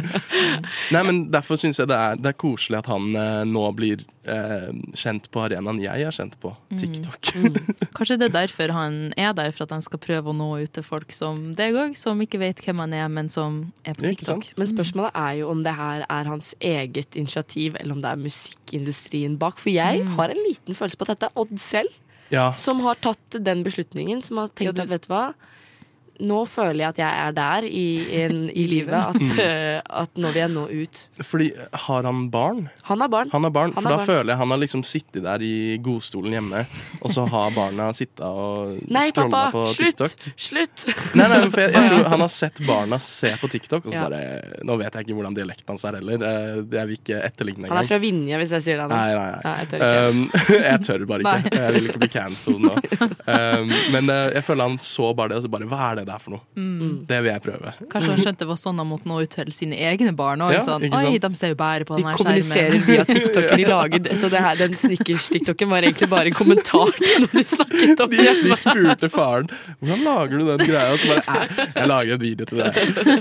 Nei, 0.94 1.02
men 1.06 1.20
Derfor 1.30 1.58
syns 1.60 1.78
jeg 1.80 1.88
det 1.90 1.96
er, 1.96 2.16
det 2.18 2.32
er 2.32 2.36
koselig 2.40 2.80
at 2.80 2.88
han 2.90 3.04
eh, 3.14 3.42
nå 3.48 3.62
blir 3.78 4.02
eh, 4.26 4.70
kjent 4.98 5.28
på 5.32 5.42
arenaen 5.44 5.78
jeg 5.82 6.02
er 6.08 6.14
kjent 6.16 6.34
på, 6.42 6.52
Mm. 6.70 6.78
TikTok. 6.78 7.30
Kanskje 7.96 8.16
det 8.20 8.28
er 8.28 8.34
derfor 8.46 8.70
han 8.74 8.98
er 9.18 9.32
der, 9.34 9.50
for 9.54 9.64
at 9.66 9.72
han 9.74 9.82
skal 9.82 9.98
prøve 10.02 10.30
å 10.30 10.34
nå 10.36 10.50
ut 10.62 10.72
til 10.76 10.84
folk 10.86 11.10
som 11.14 11.52
deg 11.58 11.74
òg, 11.78 11.96
som 11.98 12.20
ikke 12.22 12.38
vet 12.42 12.60
hvem 12.62 12.78
han 12.84 12.92
er, 12.94 13.08
men 13.10 13.28
som 13.32 13.60
er 13.84 13.94
på 13.98 14.06
TikTok. 14.06 14.44
sant? 14.46 14.52
Men 14.60 14.70
spørsmålet 14.70 15.16
er 15.18 15.32
jo 15.40 15.48
om 15.50 15.62
det 15.66 15.74
her 15.78 16.04
er 16.08 16.30
hans 16.30 16.52
eget 16.60 17.16
initiativ, 17.18 17.76
eller 17.80 17.96
om 17.96 18.02
det 18.04 18.10
er 18.12 18.22
musikkindustrien 18.22 19.38
bak. 19.40 19.58
For 19.58 19.70
jeg 19.74 20.04
Mm. 20.04 20.14
har 20.16 20.30
en 20.30 20.42
liten 20.46 20.74
følelse 20.74 20.96
på 20.96 21.06
at 21.08 21.14
dette 21.18 21.26
er 21.30 21.40
Odd 21.40 21.58
selv 21.58 21.88
Ja, 22.30 22.52
som 22.54 22.78
har 22.80 22.94
tatt 23.02 23.18
den 23.42 23.64
beslutningen. 23.64 24.22
Som 24.24 24.38
har 24.38 24.46
tenkt 24.48 24.66
Ja, 24.66 24.72
du- 24.72 24.82
at 24.82 24.88
vet 24.88 25.02
du 25.02 25.08
hva, 25.12 25.34
nå 26.20 26.40
føler 26.48 26.78
jeg 26.84 26.88
at 26.94 26.98
jeg 27.02 27.20
er 27.26 27.32
der 27.36 27.66
i, 27.68 27.84
en, 28.22 28.40
i 28.62 28.64
livet. 28.70 28.94
At, 28.94 29.38
eh, 29.40 29.80
at 30.02 30.14
nå 30.20 30.30
vil 30.34 30.40
jeg 30.42 30.52
nå 30.54 30.64
ut. 30.70 31.00
fordi 31.24 31.50
har 31.86 32.04
han 32.08 32.26
barn? 32.32 32.68
Han 32.90 33.00
har 33.04 33.08
barn. 33.12 33.30
Han 33.32 33.44
har 33.46 33.50
barn, 33.54 33.72
Han 33.74 33.82
for 33.82 33.88
har 33.88 33.96
da 33.96 33.96
barn. 34.02 34.06
føler 34.10 34.32
jeg 34.34 34.40
han 34.42 34.50
har 34.54 34.60
liksom 34.62 34.84
sittet 34.86 35.22
der 35.26 35.42
i 35.46 35.78
godstolen 35.82 36.36
hjemme, 36.38 36.64
og 37.00 37.10
så 37.14 37.24
har 37.30 37.50
barna 37.56 37.90
sittet 37.96 38.22
og 38.26 38.78
Nei, 38.90 39.06
scrolla 39.10 39.30
pappa! 39.30 39.50
på 39.54 39.64
Slutt! 39.74 40.00
TikTok. 40.04 40.34
Slutt! 40.36 40.86
Nei, 41.18 41.26
nei, 41.32 41.40
for 41.50 41.64
jeg, 41.64 41.72
jeg 41.76 41.90
tror 41.92 42.08
han 42.14 42.24
har 42.26 42.32
sett 42.34 42.60
barna 42.66 42.98
se 43.02 43.32
på 43.40 43.50
TikTok, 43.52 43.86
og 43.86 43.92
så 43.92 43.96
Ja. 44.00 44.06
bare 44.08 44.62
Nå 44.66 44.76
vet 44.80 44.94
jeg 44.94 45.06
ikke 45.06 45.16
hvordan 45.18 45.34
dialekten 45.36 45.72
hans 45.74 45.84
er 45.88 45.96
heller. 45.98 46.22
eh, 46.22 46.60
Jeg 46.76 46.86
vil 46.90 46.96
ikke 46.98 47.20
etterligne 47.26 47.68
Han 47.70 47.78
er 47.82 47.88
fra 47.88 47.98
Vinje, 48.02 48.36
hvis 48.40 48.50
jeg 48.56 48.62
sier 48.66 48.80
det. 48.82 48.88
nå. 48.88 48.94
Nei, 48.94 49.14
nei, 49.14 49.30
nei. 49.30 49.40
Nei, 49.44 49.56
jeg 49.60 49.68
tør 49.70 49.84
ikke. 49.86 50.08
Um, 50.10 50.20
jeg 50.70 50.80
tør 50.86 51.06
bare 51.10 51.20
ikke. 51.24 51.40
Nei. 51.50 51.60
Jeg 51.60 51.74
vil 51.76 51.88
ikke 51.90 52.02
bli 52.04 52.10
cancelled 52.18 52.60
nå. 52.66 52.74
Um, 53.30 53.68
men 53.92 54.08
eh, 54.10 54.32
jeg 54.34 54.42
føler 54.44 54.66
han 54.66 54.78
så 54.82 55.10
bare 55.14 55.28
det, 55.30 55.36
og 55.38 55.42
så 55.44 55.48
bare 55.52 55.66
Hva 55.70 55.78
er 55.92 55.94
det 56.00 56.04
der 56.08 56.09
for 56.18 56.30
noe? 56.34 56.40
Mm. 56.56 57.06
Det 57.06 57.18
vil 57.22 57.30
jeg 57.32 57.42
prøve. 57.44 57.72
Kanskje 57.92 58.10
han 58.10 58.18
skjønte 58.24 58.38
det 58.44 58.48
var 58.50 58.58
sånn 58.60 58.78
han 58.82 58.88
måtte 58.90 59.06
nå 59.06 59.20
ut 59.22 59.30
til 59.30 59.52
sine 59.54 59.76
egne 59.76 60.12
barn 60.16 60.40
òg. 60.42 60.52
Ja, 60.56 60.60
sånn, 60.66 60.82
Oi, 60.90 61.18
de 61.22 61.30
ser 61.38 61.48
jo 61.54 61.58
bare 61.60 61.84
på 61.84 61.96
De 61.96 62.02
den 62.02 62.10
her 62.10 62.16
kommuniserer 62.18 62.74
skjermen. 62.74 62.86
via 62.86 63.04
TikToker 63.04 63.56
de 63.56 63.64
lager. 63.68 63.98
det- 64.08 64.18
Så 64.20 64.28
det 64.30 64.40
her, 64.40 64.56
den 64.56 64.72
snickers-tiktoken 64.74 65.68
var 65.70 65.82
egentlig 65.82 66.08
bare 66.10 66.26
en 66.26 66.34
kommentar 66.34 66.90
til 66.98 67.20
noe 67.20 67.30
de 67.32 67.44
snakket 67.44 68.00
om. 68.00 68.10
De, 68.10 68.16
de 68.16 68.56
spurte 68.56 69.08
faren 69.10 69.48
hvordan 69.80 70.04
lager 70.04 70.38
du 70.38 70.46
den 70.56 70.66
greia, 70.66 70.92
og 70.92 70.98
så 70.98 71.06
bare 71.14 71.68
jeg 71.76 71.88
lager 71.88 72.12
en 72.12 72.20
video 72.20 72.46
til 72.46 72.58
deg. 72.58 72.72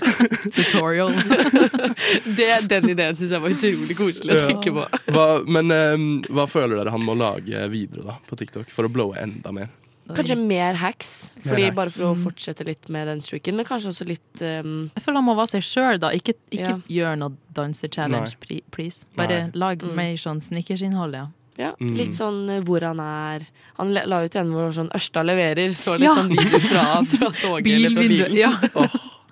Tutorial. 0.55 1.13
Det, 2.39 2.49
den 2.69 2.89
ideen 2.89 3.17
syns 3.17 3.31
jeg 3.35 3.41
var 3.43 3.49
utrolig 3.53 3.95
koselig 3.97 4.35
å 4.37 4.47
tenke 4.49 4.71
på. 4.73 4.85
Hva, 5.13 5.25
men 5.47 5.71
um, 5.71 6.07
hva 6.29 6.45
føler 6.49 6.79
dere 6.79 6.93
han 6.93 7.03
må 7.05 7.15
lage 7.19 7.65
videre 7.71 8.05
da 8.07 8.15
på 8.29 8.37
TikTok 8.39 8.71
for 8.73 8.87
å 8.87 8.91
blowe 8.93 9.17
enda 9.21 9.51
mer? 9.55 9.69
Kanskje 10.15 10.35
mer 10.37 10.73
hacks, 10.75 11.31
fordi 11.45 11.63
mer 11.67 11.71
bare 11.77 11.89
for 11.93 12.13
å 12.13 12.15
fortsette 12.17 12.65
litt 12.65 12.89
med 12.89 13.07
den 13.07 13.21
streaken. 13.21 13.55
Men 13.55 13.65
kanskje 13.65 13.91
også 13.93 14.07
litt 14.07 14.41
um, 14.41 14.89
Jeg 14.95 15.03
føler 15.05 15.19
han 15.21 15.25
må 15.27 15.35
være 15.37 15.51
seg 15.53 15.61
sjøl, 15.67 15.99
da. 15.99 16.09
Ikke, 16.17 16.33
ikke 16.51 16.69
Ja. 16.73 16.77
gjør 16.89 17.17
noe 17.17 17.31
danse-challenge, 17.53 18.37
please. 18.71 19.05
Bare 19.15 19.27
Nei. 19.47 19.51
lag 19.53 19.77
Mm. 19.83 19.95
mer 19.95 20.13
sånn 20.17 20.41
snickersinnhold, 20.41 21.13
ja. 21.13 21.27
ja, 21.57 21.71
Mm. 21.79 21.95
litt 21.97 22.13
sånn 22.17 22.49
uh, 22.49 22.61
hvor 22.63 22.81
han 22.81 22.99
er. 22.99 23.45
Han 23.77 23.93
la 23.93 24.23
ut 24.25 24.35
en 24.35 24.51
hvor 24.51 24.71
sånn 24.73 24.89
Ørsta 24.91 25.23
leverer, 25.23 25.69
så 25.71 25.93
litt 25.99 26.09
Ja. 26.09 26.15
sånn 26.15 26.29
video 26.29 26.59
fra, 26.59 27.03
fra 27.05 27.29
toget 27.29 27.67
eller 27.67 27.89
fra 27.89 28.01
Bilvindu. 28.01 28.25
bilen. 28.25 28.35
Ja. 28.35 28.51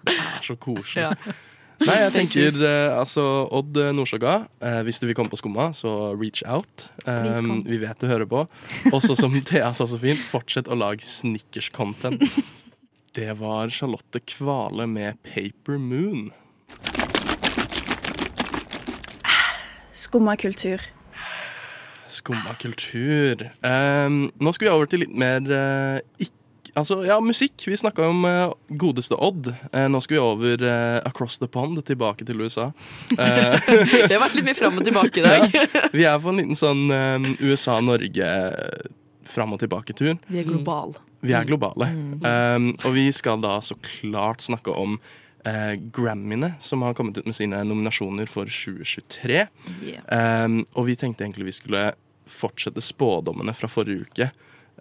Det 0.08 0.14
er 0.14 0.42
så 0.44 0.56
koselig. 0.56 0.96
Ja. 1.04 1.14
Nei, 1.86 1.98
jeg 2.02 2.14
tenker 2.20 2.56
eh, 2.66 2.96
altså 2.98 3.24
Odd 3.54 3.78
Nordstoga, 3.94 4.38
eh, 4.64 4.80
hvis 4.88 5.00
du 5.02 5.06
vil 5.10 5.16
komme 5.18 5.30
på 5.32 5.38
Skumma, 5.40 5.70
så 5.78 6.14
reach 6.18 6.42
out. 6.50 6.88
Um, 7.06 7.62
vi 7.68 7.78
vet 7.84 8.00
du 8.02 8.08
hører 8.10 8.26
på. 8.30 8.46
Også 8.96 9.16
som 9.20 9.36
Thea 9.50 9.70
sa 9.78 9.86
så 9.90 10.00
fint, 10.02 10.22
fortsett 10.32 10.70
å 10.72 10.78
lage 10.78 11.06
snickers-content. 11.06 12.24
Det 13.18 13.32
var 13.40 13.72
Charlotte 13.74 14.20
Kvale 14.30 14.86
med 14.86 15.18
Paper 15.26 15.80
Moon. 15.82 16.28
Skumma 19.98 20.36
kultur. 20.38 20.82
Skumma 22.08 22.54
kultur. 22.62 23.42
Um, 23.66 24.28
nå 24.38 24.54
skal 24.54 24.68
vi 24.68 24.74
over 24.76 24.90
til 24.92 25.02
litt 25.02 25.16
mer 25.18 25.42
uh, 25.50 25.98
ikk- 26.22 26.37
Altså, 26.78 27.00
ja, 27.08 27.18
musikk. 27.24 27.64
Vi 27.68 27.78
snakka 27.78 28.06
om 28.12 28.26
uh, 28.26 28.54
godeste 28.70 29.18
Odd. 29.18 29.50
Uh, 29.74 29.88
nå 29.90 30.02
skal 30.06 30.18
vi 30.18 30.22
over 30.22 30.64
uh, 30.64 31.00
across 31.10 31.40
the 31.42 31.50
pond, 31.50 31.80
tilbake 31.88 32.28
til 32.28 32.42
USA. 32.46 32.72
Eh, 33.18 33.58
Det 34.08 34.14
har 34.14 34.22
vært 34.22 34.36
litt 34.38 34.46
mye 34.46 34.58
fram 34.58 34.78
og 34.78 34.86
tilbake 34.86 35.22
i 35.22 35.26
dag. 35.26 35.56
vi 35.98 36.06
er 36.06 36.20
på 36.22 36.30
en 36.30 36.40
liten 36.42 36.58
sånn 36.58 36.84
USA-Norge 37.42 38.28
fram 39.28 39.56
og 39.56 39.62
tilbake-tur. 39.62 40.18
Vi 40.30 40.42
er 40.42 40.48
global. 40.48 40.94
Vi 41.26 41.34
er 41.36 41.48
globale. 41.48 41.90
Um, 42.22 42.70
og 42.86 42.94
vi 42.96 43.08
skal 43.16 43.42
da 43.44 43.58
så 43.64 43.76
klart 43.84 44.46
snakke 44.46 44.74
om 44.74 45.00
eh, 45.48 45.74
Grammyene, 45.94 46.54
som 46.64 46.86
har 46.86 46.96
kommet 46.98 47.18
ut 47.18 47.28
med 47.28 47.36
sine 47.38 47.64
nominasjoner 47.68 48.30
for 48.32 48.50
2023. 48.52 49.48
Yeah. 49.88 50.60
Og 50.76 50.88
vi 50.92 50.98
tenkte 51.00 51.26
egentlig 51.26 51.50
vi 51.50 51.58
skulle 51.58 51.88
fortsette 52.28 52.84
spådommene 52.84 53.56
fra 53.58 53.70
forrige 53.72 54.08
uke. 54.08 54.30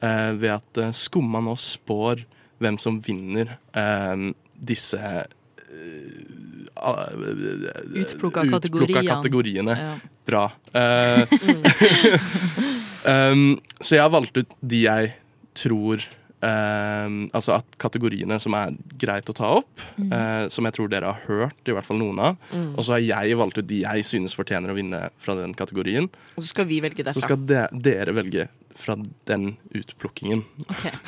Eh, 0.02 0.32
ved 0.36 0.56
at 0.58 0.82
uh, 0.82 0.92
Skumma 0.96 1.40
nå 1.44 1.56
spår 1.60 2.24
hvem 2.62 2.78
som 2.80 3.00
vinner 3.04 3.56
um, 3.76 4.30
disse 4.56 5.00
uh, 5.00 6.36
Utplukka 7.96 8.44
kategoriene. 8.50 9.08
kategoriene. 9.08 9.78
Ja. 9.80 9.96
Bra. 10.26 10.50
Eh, 13.06 13.32
um, 13.32 13.54
så 13.80 13.94
jeg 13.96 14.02
har 14.02 14.10
valgt 14.12 14.36
ut 14.36 14.50
de 14.60 14.80
jeg 14.82 15.12
tror 15.56 16.02
um, 16.42 17.20
Altså 17.30 17.54
at 17.54 17.78
kategoriene 17.80 18.36
som 18.42 18.56
er 18.58 18.74
greit 18.98 19.30
å 19.30 19.36
ta 19.36 19.52
opp, 19.60 19.84
eh, 20.02 20.48
som 20.52 20.66
jeg 20.68 20.76
tror 20.76 20.90
dere 20.92 21.14
har 21.14 21.22
hørt, 21.30 21.62
i 21.64 21.72
hvert 21.72 21.86
fall 21.86 22.00
noen 22.02 22.18
av. 22.20 22.36
Og 22.74 22.82
så 22.84 22.96
har 22.96 23.04
jeg 23.06 23.38
valgt 23.40 23.62
ut 23.62 23.68
de 23.70 23.80
jeg 23.84 24.04
synes 24.08 24.36
fortjener 24.36 24.74
å 24.74 24.76
vinne 24.76 25.06
fra 25.22 25.38
den 25.38 25.54
kategorien. 25.56 26.10
Og 26.34 26.42
så 26.44 26.50
skal 26.50 26.68
vi 26.68 26.82
velge 26.84 27.06
Så 27.14 27.24
skal 27.24 27.40
de, 27.46 27.62
dere 27.72 28.12
velge 28.16 28.48
fra 28.76 28.96
den 29.24 29.56
utplukkingen. 29.74 30.44
Okay. 30.68 30.92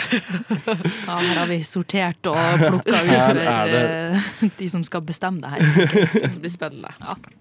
Ja, 1.06 1.16
her 1.16 1.36
har 1.38 1.46
vi 1.48 1.60
sortert 1.64 2.26
og 2.28 2.36
plukka 2.60 3.00
ut 3.04 3.38
eh, 3.44 4.28
de 4.58 4.68
som 4.70 4.84
skal 4.84 5.02
bestemme 5.06 5.40
det 5.44 5.52
her. 5.54 5.92
Det 6.34 6.40
blir 6.40 6.52
spennende. 6.52 6.90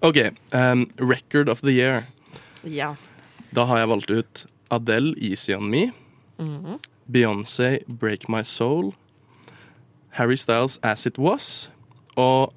OK. 0.00 0.18
Um, 0.52 0.86
record 0.98 1.48
of 1.48 1.60
the 1.60 1.72
year. 1.72 2.04
Ja. 2.64 2.94
Da 3.54 3.64
har 3.68 3.78
jeg 3.82 3.88
valgt 3.88 4.10
ut 4.10 4.46
Adele, 4.70 5.14
'Easy 5.16 5.52
On 5.56 5.68
Me'. 5.70 5.90
Beyoncé, 7.08 7.78
'Break 7.88 8.28
My 8.28 8.42
Soul'. 8.44 8.92
Harry 10.10 10.36
Styles, 10.36 10.78
'As 10.82 11.06
It 11.06 11.18
Was'. 11.18 11.70
Og, 12.16 12.52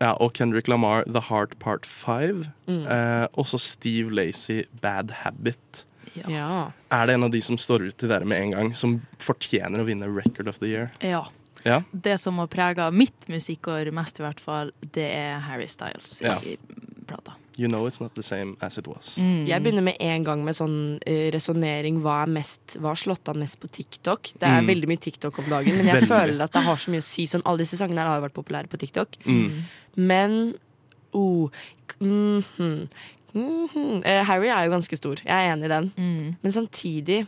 ja, 0.00 0.12
og 0.12 0.32
Kendrick 0.32 0.68
Lamar, 0.68 1.04
'The 1.06 1.20
Heart 1.28 1.58
Part 1.58 1.86
5'. 1.86 2.46
Eh, 2.68 3.26
også 3.32 3.58
Steve 3.58 4.14
Lacey, 4.14 4.62
'Bad 4.82 5.10
Habit'. 5.10 5.84
Ja. 6.14 6.72
Er 6.90 7.06
det 7.06 7.14
en 7.14 7.24
av 7.24 7.30
de 7.30 7.40
som 7.40 7.56
står 7.58 7.86
ut 7.88 7.96
til 7.96 8.08
dere 8.08 8.24
med 8.24 8.40
en 8.42 8.50
gang, 8.56 8.72
som 8.74 9.00
fortjener 9.18 9.80
å 9.80 9.84
vinne 9.88 10.08
Record 10.10 10.48
of 10.48 10.58
the 10.58 10.66
Year? 10.66 10.90
Ja. 11.00 11.24
Ja. 11.64 11.82
Det 11.92 12.18
som 12.20 12.38
har 12.40 12.46
prega 12.48 12.90
mitt 12.90 13.26
musikkår 13.28 13.90
mest, 13.92 14.18
i 14.20 14.22
hvert 14.24 14.40
fall, 14.40 14.70
det 14.92 15.10
er 15.12 15.38
Harry 15.44 15.66
Styles 15.68 16.20
Ja. 16.24 16.38
i 16.40 16.56
plata. 17.06 17.34
You 17.58 17.68
know 17.68 17.84
it's 17.86 18.00
not 18.00 18.14
the 18.14 18.22
same 18.22 18.54
as 18.62 18.78
it 18.78 18.86
was. 18.88 19.18
Jeg 19.18 19.60
begynner 19.62 19.82
med 19.82 19.96
en 20.00 20.24
gang 20.24 20.44
med 20.44 20.54
sånn 20.56 20.96
uh, 21.02 21.30
resonnering. 21.34 21.98
Hva, 22.00 22.22
er 22.22 22.30
mest- 22.32 22.78
hva 22.80 22.94
har 22.94 22.96
slått 22.96 23.28
an 23.28 23.38
mest 23.42 23.60
på 23.60 23.68
TikTok? 23.68 24.30
Det 24.38 24.48
er 24.48 24.62
Mm. 24.62 24.66
veldig 24.70 24.88
mye 24.88 25.00
TikTok 25.00 25.38
om 25.38 25.44
dagen, 25.50 25.76
men 25.76 25.84
jeg 25.86 25.94
Veldig. 26.00 26.08
føler 26.08 26.40
at 26.44 26.52
det 26.52 26.62
har 26.64 26.76
så 26.76 26.90
mye 26.90 27.02
å 27.04 27.04
si. 27.04 27.26
Sånn, 27.26 27.42
alle 27.44 27.58
disse 27.58 27.76
sangene 27.76 27.98
her 28.00 28.06
har 28.08 28.20
jo 28.22 28.28
vært 28.28 28.38
populære 28.40 28.68
på 28.70 28.78
TikTok. 28.80 29.18
Mm. 29.26 29.62
Men 29.96 30.54
oh, 31.12 31.50
mhm, 33.34 33.66
-hmm. 33.74 33.96
uh, 34.06 34.26
Harry 34.26 34.46
er 34.46 34.64
jo 34.64 34.70
ganske 34.70 34.96
stor. 34.96 35.14
Jeg 35.24 35.46
er 35.46 35.52
enig 35.52 35.64
i 35.64 35.68
den. 35.68 35.92
Mm. 35.96 36.34
Men 36.42 36.52
samtidig 36.52 37.26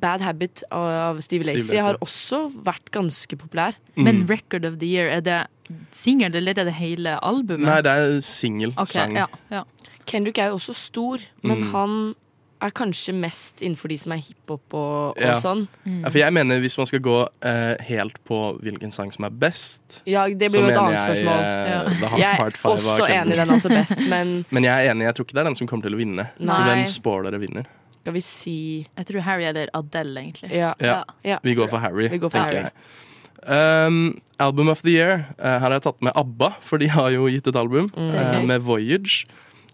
Bad 0.00 0.20
Habit 0.20 0.64
av 0.70 1.20
Steve 1.20 1.44
Steve 1.44 1.58
Lacey 1.58 1.76
har 1.78 1.96
også 2.00 2.48
vært 2.64 2.90
ganske 2.90 3.36
populær. 3.36 3.72
Mm. 3.96 4.04
Men 4.04 4.26
Record 4.30 4.64
of 4.64 4.78
the 4.78 4.86
Year, 4.86 5.08
er 5.08 5.20
det 5.20 5.46
singel, 5.90 6.34
eller 6.36 6.50
er 6.58 6.64
det 6.64 6.72
hele 6.74 7.18
albumet? 7.24 7.66
Nei, 7.66 7.80
det 7.82 7.92
er 7.92 8.20
singelsang. 8.20 9.14
ja, 9.16 9.26
ja. 9.50 9.62
Kendrick 10.06 10.38
er 10.38 10.46
jo 10.46 10.54
også 10.54 10.72
stor, 10.74 11.18
men 11.42 11.58
Mm. 11.58 11.70
han 11.72 12.14
er 12.62 12.70
kanskje 12.70 13.12
mest 13.14 13.60
innenfor 13.62 13.88
de 13.92 13.96
som 13.98 14.12
er 14.12 14.20
hiphop 14.22 14.74
og, 14.74 15.16
og 15.16 15.20
Ja. 15.20 15.36
sånn. 15.40 15.66
Ja, 15.86 16.08
for 16.08 16.18
jeg 16.18 16.32
mener 16.32 16.60
hvis 16.60 16.76
man 16.78 16.86
skal 16.86 17.00
gå 17.00 17.16
eh, 17.42 17.76
helt 17.88 18.18
på 18.28 18.38
hvilken 18.62 18.92
sang 18.92 19.10
som 19.12 19.24
er 19.24 19.30
best, 19.30 20.02
Ja, 20.06 20.26
det 20.28 20.50
så 20.50 20.54
blir 20.56 20.60
jo 20.62 20.68
et 20.68 20.74
mener 20.74 20.82
annet 20.82 20.98
jeg 21.00 21.16
spørsmål. 21.16 21.42
eh, 21.42 21.70
Ja. 21.72 21.82
The 21.88 22.08
Heart 22.08 22.18
Jeg 22.20 22.32
er 22.32 22.36
Part 22.42 22.56
5 22.56 22.70
av 22.70 22.78
også 22.78 23.06
enig 23.08 23.32
i 23.32 23.36
den 23.36 23.50
er 23.50 23.54
også 23.56 23.68
best, 23.68 24.00
men 24.14 24.44
Men 24.50 24.62
jeg 24.64 24.86
er 24.86 24.90
enig, 24.94 25.04
jeg 25.10 25.14
tror 25.14 25.24
ikke 25.26 25.34
det 25.34 25.40
er 25.40 25.50
den 25.50 25.54
som 25.60 25.66
kommer 25.66 25.82
til 25.90 25.94
å 25.94 26.02
vinne. 26.02 26.28
Så 26.38 26.62
hvem 26.66 26.84
spår 26.86 27.22
dere 27.30 27.40
vinner? 27.40 27.66
skal 28.02 28.12
vi 28.14 28.20
si 28.20 28.86
Jeg 28.98 29.06
tror 29.06 29.20
Harry 29.22 29.44
eller 29.44 29.68
Adele, 29.74 30.20
egentlig. 30.20 30.50
Ja. 30.50 30.74
Ja, 30.80 31.04
ja. 31.24 31.38
Vi 31.44 31.54
går 31.54 31.68
for 31.70 31.78
Harry, 31.78 32.08
Vi 32.08 32.18
går 32.18 32.30
for 32.30 32.38
tenker 32.38 32.62
Harry. 32.62 32.70
jeg. 32.70 33.86
Um, 33.86 34.20
album 34.38 34.68
of 34.68 34.82
the 34.82 34.90
year. 34.90 35.26
Uh, 35.38 35.58
her 35.58 35.58
har 35.60 35.70
jeg 35.72 35.82
tatt 35.82 36.02
med 36.02 36.12
ABBA, 36.14 36.50
for 36.62 36.78
de 36.78 36.86
har 36.88 37.10
jo 37.10 37.26
gitt 37.26 37.46
et 37.46 37.56
album. 37.56 37.90
Mm. 37.96 38.10
Er 38.14 38.34
gøy. 38.40 38.46
med 38.46 38.60
Voyage. 38.62 39.26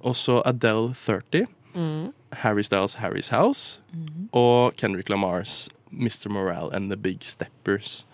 Også 0.05 0.43
Adele 0.47 0.95
30. 0.95 1.47
Mm. 1.75 2.13
Harry 2.33 2.63
Styles 2.63 2.97
Harry's 2.97 3.29
House. 3.31 3.81
Mhm. 3.95 4.29
Og 4.33 4.75
Kendrick 4.77 5.09
Lamars 5.09 5.69
Mr. 5.93 6.29
Morale 6.29 6.71
and 6.75 6.91
The 6.91 6.97
Big 6.97 7.23
Steppers. 7.25 8.05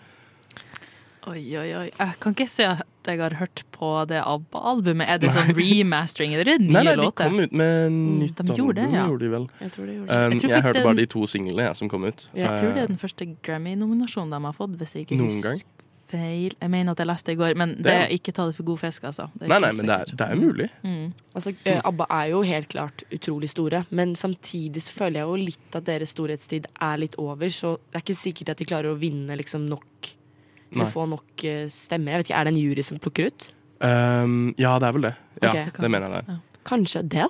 Oi, 1.27 1.41
oi, 1.57 1.71
oi. 1.73 1.89
Jeg 1.97 2.13
kan 2.21 2.35
ikke 2.35 2.45
si 2.47 2.61
at 2.63 2.83
jeg 3.07 3.17
har 3.19 3.33
hørt 3.39 3.63
på 3.73 3.87
det 4.09 4.19
ABBA-albumet. 4.21 5.07
Er 5.09 5.17
det 5.17 5.31
sånn 5.33 5.49
remastering, 5.57 6.35
er 6.37 6.43
det 6.45 6.59
nye 6.61 6.69
Nei, 6.75 6.83
nei, 6.85 6.93
de 6.95 7.01
låter? 7.01 7.25
kom 7.25 7.39
ut 7.41 7.51
med 7.51 7.91
nytt 7.95 8.35
de 8.37 8.43
album. 8.45 8.57
gjorde 8.59 8.75
det, 8.77 8.85
ja. 8.93 9.05
gjorde 9.09 9.19
de 9.25 9.29
vel. 9.33 9.47
Jeg 9.61 9.71
tror 9.73 9.85
de 9.89 9.95
gjorde 9.97 10.11
Um, 10.13 10.31
Jeg 10.31 10.41
jeg 10.41 10.41
tror 10.41 10.61
hørte 10.61 10.73
det 10.77 10.83
bare 10.85 10.93
den- 10.95 11.01
de 11.01 11.05
to 11.15 11.25
singlene 11.25 11.65
jeg, 11.65 11.75
som 11.81 11.89
kom 11.89 12.03
ut. 12.05 12.27
Jeg 12.35 12.47
tror 12.47 12.69
det 12.69 12.77
Eh, 12.77 12.83
er 12.83 12.87
den 12.93 12.97
første 13.01 13.25
Grammy-nominasjonen 13.41 14.29
de 14.37 14.41
har 14.45 14.53
fått, 14.53 14.77
hvis 14.77 14.93
jeg 14.93 15.07
ikke 15.07 15.17
Noen 15.17 15.31
husker 15.33 15.49
gang. 15.49 15.61
Feil. 16.09 16.53
Jeg 16.61 16.69
mener 16.71 16.91
at 16.93 16.99
jeg 17.01 17.07
leste 17.09 17.31
det 17.31 17.35
i 17.35 17.39
går, 17.41 17.55
men 17.57 17.75
det, 17.75 17.83
Det 17.87 17.93
er- 17.93 18.13
ikke 18.15 18.33
ta 18.33 18.45
det 18.47 18.55
for 18.55 18.63
god 18.63 18.79
fisk, 18.79 19.03
altså. 19.03 19.29
Det 19.33 19.45
er 19.45 19.47
Nei, 19.53 19.59
nei, 19.59 19.71
men 19.73 19.85
det 19.85 19.95
er, 19.95 20.05
det 20.15 20.27
er 20.29 20.35
mulig. 20.35 20.69
Mm. 20.83 21.13
Altså, 21.35 21.53
eh, 21.65 21.81
ABBA 21.83 22.05
er 22.09 22.29
jo 22.29 22.41
helt 22.43 22.69
klart 22.69 23.03
utrolig 23.11 23.49
store, 23.49 23.85
men 23.91 24.13
samtidig 24.15 24.81
så 24.85 24.91
føler 24.93 25.19
jeg 25.21 25.27
jo 25.27 25.35
litt 25.35 25.75
at 25.75 25.85
deres 25.85 26.09
storhetstid 26.15 26.65
er 26.81 26.97
litt 26.97 27.15
over, 27.17 27.47
så 27.49 27.77
det 27.91 27.99
er 28.01 28.05
ikke 28.05 28.19
sikkert 28.21 28.49
at 28.49 28.57
de 28.57 28.65
klarer 28.65 28.91
å 28.93 28.99
vinne 28.99 29.35
liksom 29.37 29.67
nok 29.69 29.81
Eller 30.71 30.83
Nei. 30.85 30.91
få 30.91 31.05
nok 31.07 31.43
eh, 31.45 31.67
stemmer. 31.69 32.11
Jeg 32.11 32.17
vet 32.17 32.25
ikke, 32.31 32.39
Er 32.39 32.43
det 32.43 32.53
en 32.55 32.59
jury 32.59 32.83
som 32.83 32.97
plukker 32.99 33.27
ut? 33.27 33.51
Um, 33.79 34.55
ja, 34.57 34.77
det 34.79 34.87
er 34.87 34.91
vel 34.93 35.01
det. 35.01 35.15
Ja, 35.41 35.49
okay. 35.49 35.65
det, 35.79 35.91
mener 35.91 36.09
jeg 36.09 36.25
det 36.25 36.33
er. 36.33 36.39
Kanskje 36.65 36.99
Adele? 36.99 37.29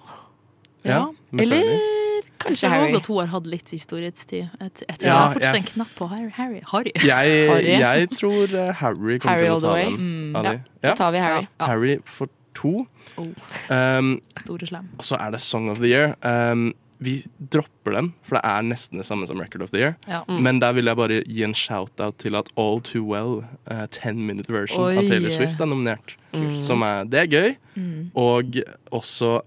Ja, 0.85 0.89
ja. 0.89 1.11
Eller. 1.37 2.04
Kanskje 2.45 2.69
Harry? 2.69 2.85
våger 2.91 2.97
at 3.01 3.05
hun 3.11 3.17
har 3.19 3.27
hatt 3.33 3.47
litt 3.47 3.69
historietid. 3.69 4.49
Jeg, 4.59 4.71
jeg 4.87 4.97
tror 4.99 5.07
Ja, 5.07 5.11
jeg 5.11 5.17
har 5.17 5.33
fortsatt 5.33 5.53
jeg- 5.55 5.63
en 5.63 5.69
knapp 5.73 5.91
på 5.97 6.07
Harry. 6.13 6.29
Harry. 6.37 6.61
Harry. 6.71 6.91
Jeg, 6.95 7.49
Harry. 7.51 7.75
jeg 7.79 8.09
tror 8.15 8.55
eh, 8.55 8.73
Harry 8.81 9.17
kommer 9.19 9.35
Harry 9.35 9.45
til 9.45 9.53
å 9.55 9.59
the 9.59 9.67
ta 9.67 9.73
way. 9.73 9.83
den. 9.83 9.99
Mm. 9.99 10.33
Ja. 10.43 10.55
Da 10.89 10.95
tar 10.95 11.11
vi 11.11 11.17
Harry. 11.25 11.47
Ja. 11.59 11.65
Harry 11.67 11.97
for 12.05 12.29
to. 12.55 12.87
Oh. 13.17 13.27
Um, 13.69 14.21
Store 14.39 14.65
slem. 14.67 14.89
og 14.97 15.03
så 15.03 15.17
er 15.19 15.31
det 15.31 15.41
Song 15.41 15.69
of 15.69 15.77
the 15.83 15.87
Year. 15.91 16.15
Um, 16.23 16.73
vi 17.03 17.17
dropper 17.51 17.91
den, 17.91 18.13
for 18.23 18.37
det 18.37 18.41
er 18.47 18.61
nesten 18.63 18.97
det 19.01 19.03
samme 19.05 19.27
som 19.27 19.37
Record 19.43 19.61
of 19.65 19.69
the 19.73 19.81
Year. 19.81 19.95
Ja. 20.07 20.21
Mm. 20.29 20.37
Men 20.41 20.59
der 20.61 20.71
vil 20.77 20.85
jeg 20.87 20.95
bare 20.95 21.17
gi 21.27 21.43
en 21.43 21.53
shout-out 21.53 22.15
til 22.23 22.35
at 22.39 22.47
All 22.57 22.79
Too 22.81 23.03
Well, 23.03 23.43
eh, 23.69 23.85
10 23.91 24.13
minute 24.15 24.47
version 24.49 24.79
Oi. 24.85 24.95
av 24.97 25.03
Taylor 25.09 25.29
Swift, 25.35 25.59
er 25.59 25.65
nominert. 25.67 26.15
Mm. 26.33 26.61
Som 26.63 26.81
er, 26.87 27.03
det 27.03 27.19
er 27.19 27.27
gøy. 27.27 27.55
Mm. 27.75 28.11
Og 28.15 28.55
også 28.95 29.41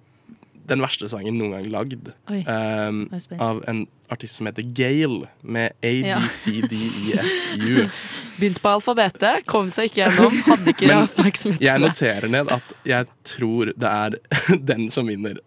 den 0.68 0.83
verste 0.85 1.09
sangen 1.11 1.37
noen 1.40 1.54
gang 1.57 1.68
lagd. 1.72 2.11
Oi, 2.31 2.42
Um, 2.48 3.02
av 3.40 3.62
en 3.68 3.87
artist 4.12 4.38
som 4.38 4.46
heter 4.48 4.64
Gale, 4.76 5.28
med 5.42 5.72
A, 5.85 5.90
Ja. 5.92 6.18
B, 6.22 6.28
C, 6.33 6.61
D, 6.62 6.76
E, 6.76 7.18
F, 7.18 7.57
U. 7.59 7.87
Begynte 8.38 8.62
på 8.62 8.70
alfabetet, 8.70 9.44
kom 9.50 9.66
seg 9.74 9.88
ikke 9.90 10.04
gjennom. 10.04 10.37
Hadde 10.46 10.70
ikke 10.72 10.87
Men 10.87 11.09
oppmerksomhet. 11.09 11.61
Jeg 11.66 11.83
noterer 11.83 12.28
ned 12.31 12.52
at 12.54 12.74
jeg 12.87 13.09
tror 13.26 13.72
det 13.74 13.90
er 13.90 14.18
den 14.70 14.87
som 14.94 15.11
vinner. 15.11 15.40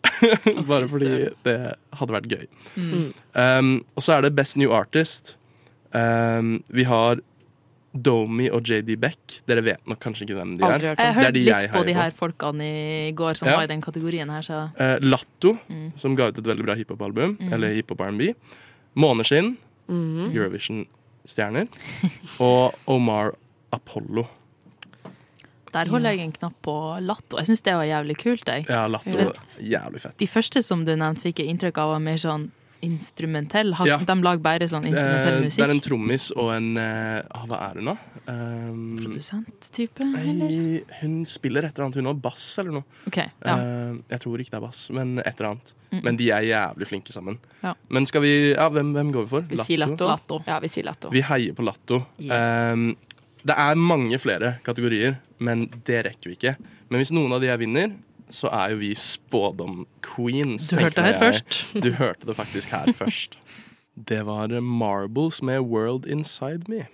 Bare 0.67 0.89
fordi 0.91 1.29
det 1.47 1.57
hadde 1.97 2.17
vært 2.17 2.27
gøy. 2.33 2.45
Mm. 2.75 3.05
Um, 3.33 3.71
og 3.95 4.03
så 4.03 4.17
er 4.17 4.27
det 4.27 4.35
Best 4.35 4.59
New 4.59 4.73
Artist. 4.75 5.37
Um, 5.95 6.57
vi 6.71 6.83
har 6.87 7.23
Domi 7.93 8.45
og 8.49 8.63
JD 8.63 8.95
Beck. 8.99 9.41
Dere 9.47 9.61
vet 9.65 9.81
nok 9.89 9.99
kanskje 9.99 10.23
ikke 10.25 10.37
hvem 10.37 10.53
de 10.57 10.63
er. 10.63 10.79
Jeg 10.79 10.95
har 10.95 10.95
Det 10.95 11.15
hørte 11.17 11.33
litt 11.35 11.47
jeg 11.49 11.71
på 11.73 11.81
de 11.85 11.93
her 11.97 12.11
folkene 12.15 12.67
i 13.09 13.11
går 13.11 13.35
som 13.35 13.47
Ja. 13.49 13.55
var 13.57 13.63
i 13.63 13.67
den 13.67 13.81
kategorien 13.81 14.29
her, 14.31 14.41
så 14.41 14.71
Uh, 14.79 14.97
Latto, 15.01 15.57
Mm. 15.69 15.91
som 15.99 16.15
ga 16.15 16.27
ut 16.29 16.37
et 16.37 16.43
veldig 16.45 16.63
bra 16.65 16.75
hiphop-album. 16.75 17.37
Mm. 17.39 17.53
Eller 17.53 17.73
hiphop 17.75 17.99
R&B. 18.01 18.33
Måneskinn, 18.95 19.57
mm. 19.89 20.31
Eurovision-stjerner. 20.33 21.67
Og 22.39 22.73
Omar 22.87 23.33
Apollo. 23.73 24.27
der 25.73 25.87
holder 25.87 26.11
jeg 26.11 26.19
en 26.25 26.31
knapp 26.33 26.53
på 26.61 26.73
Latto. 27.01 27.37
Jeg 27.39 27.47
syns 27.47 27.61
det 27.63 27.73
var 27.73 27.85
jævlig 27.87 28.17
kult, 28.19 28.43
jeg. 28.45 28.65
Ja, 28.67 28.87
Latto. 28.87 29.31
Jævlig 29.59 30.01
fett. 30.01 30.17
De 30.19 30.27
første 30.27 30.61
som 30.63 30.83
du 30.83 30.91
nevnte, 30.97 31.21
fikk 31.23 31.39
jeg 31.39 31.47
inntrykk 31.47 31.77
av 31.77 31.93
var 31.93 31.99
mer 31.99 32.17
sånn 32.19 32.49
instrumentell? 32.81 33.73
Har, 33.77 33.87
Ja. 33.87 33.97
De 33.97 34.15
lager 34.21 34.41
bare 34.43 34.67
sånn 34.69 34.85
instrumentell 34.89 35.41
musikk? 35.43 35.57
Det 35.61 35.67
er 35.67 35.73
en 35.75 35.81
trommis 35.83 36.31
og 36.35 36.51
en 36.55 36.69
eh, 36.77 37.21
ah, 37.31 37.45
Hva 37.49 37.59
er 37.69 37.79
hun, 37.81 37.91
da? 37.91 37.95
Um, 38.31 38.97
Produsent-type, 39.01 40.03
eller? 40.05 40.33
nei, 40.39 40.83
hun 41.01 41.21
spiller 41.25 41.65
et 41.67 41.73
eller 41.75 41.87
annet, 41.87 41.99
hun 42.01 42.11
òg. 42.13 42.21
Bass 42.21 42.47
eller 42.61 42.71
noe. 42.79 42.83
Okay, 43.07 43.29
Ja. 43.45 43.55
uh, 43.57 43.97
jeg 44.09 44.19
tror 44.23 44.39
ikke 44.43 44.51
det 44.55 44.59
er 44.61 44.65
bass, 44.67 44.89
men 44.91 45.19
et 45.19 45.33
eller 45.39 45.49
annet. 45.51 45.73
Mm. 45.91 46.01
Men 46.03 46.17
de 46.17 46.29
er 46.31 46.41
jævlig 46.47 46.87
flinke 46.87 47.11
sammen. 47.11 47.37
Ja. 47.63 47.73
Men 47.89 48.05
skal 48.07 48.21
vi 48.21 48.33
Ja, 48.53 48.69
hvem, 48.69 48.93
hvem 48.93 49.11
går 49.11 49.25
vi 49.25 49.29
for? 49.29 49.41
Vi 49.41 49.57
sier 49.57 49.77
Latto. 49.81 50.07
Latto. 50.07 50.43
Ja, 50.47 50.59
vi 50.59 50.67
sier 50.71 50.85
Latto. 50.87 51.09
Vi 51.11 51.21
heier 51.21 51.53
på 51.53 51.65
Latto. 51.67 52.05
Yeah. 52.19 52.73
Um, 52.73 52.95
det 53.43 53.55
er 53.57 53.75
mange 53.75 54.17
flere 54.21 54.59
kategorier, 54.63 55.17
men 55.39 55.65
det 55.85 56.05
rekker 56.05 56.29
vi 56.29 56.37
ikke. 56.37 56.55
Men 56.89 57.01
hvis 57.01 57.11
noen 57.11 57.33
av 57.33 57.41
de 57.41 57.47
jeg 57.49 57.59
vinner, 57.59 57.91
så 58.31 58.47
er 58.55 58.71
jo 58.73 58.77
vi 58.81 58.93
spådom-queens. 58.95 60.69
Du 60.71 60.75
hørte 60.79 60.95
det 61.01 61.05
her 61.05 61.13
jeg. 61.13 61.19
først. 61.21 61.59
Du 61.83 61.91
hørte 61.99 62.27
det 62.27 62.35
faktisk 62.35 62.71
her 62.71 62.91
først. 63.01 63.37
Det 64.07 64.21
var 64.25 64.47
Marbles 64.61 65.41
med 65.43 65.59
World 65.59 66.05
Inside 66.07 66.67
Me. 66.71 66.85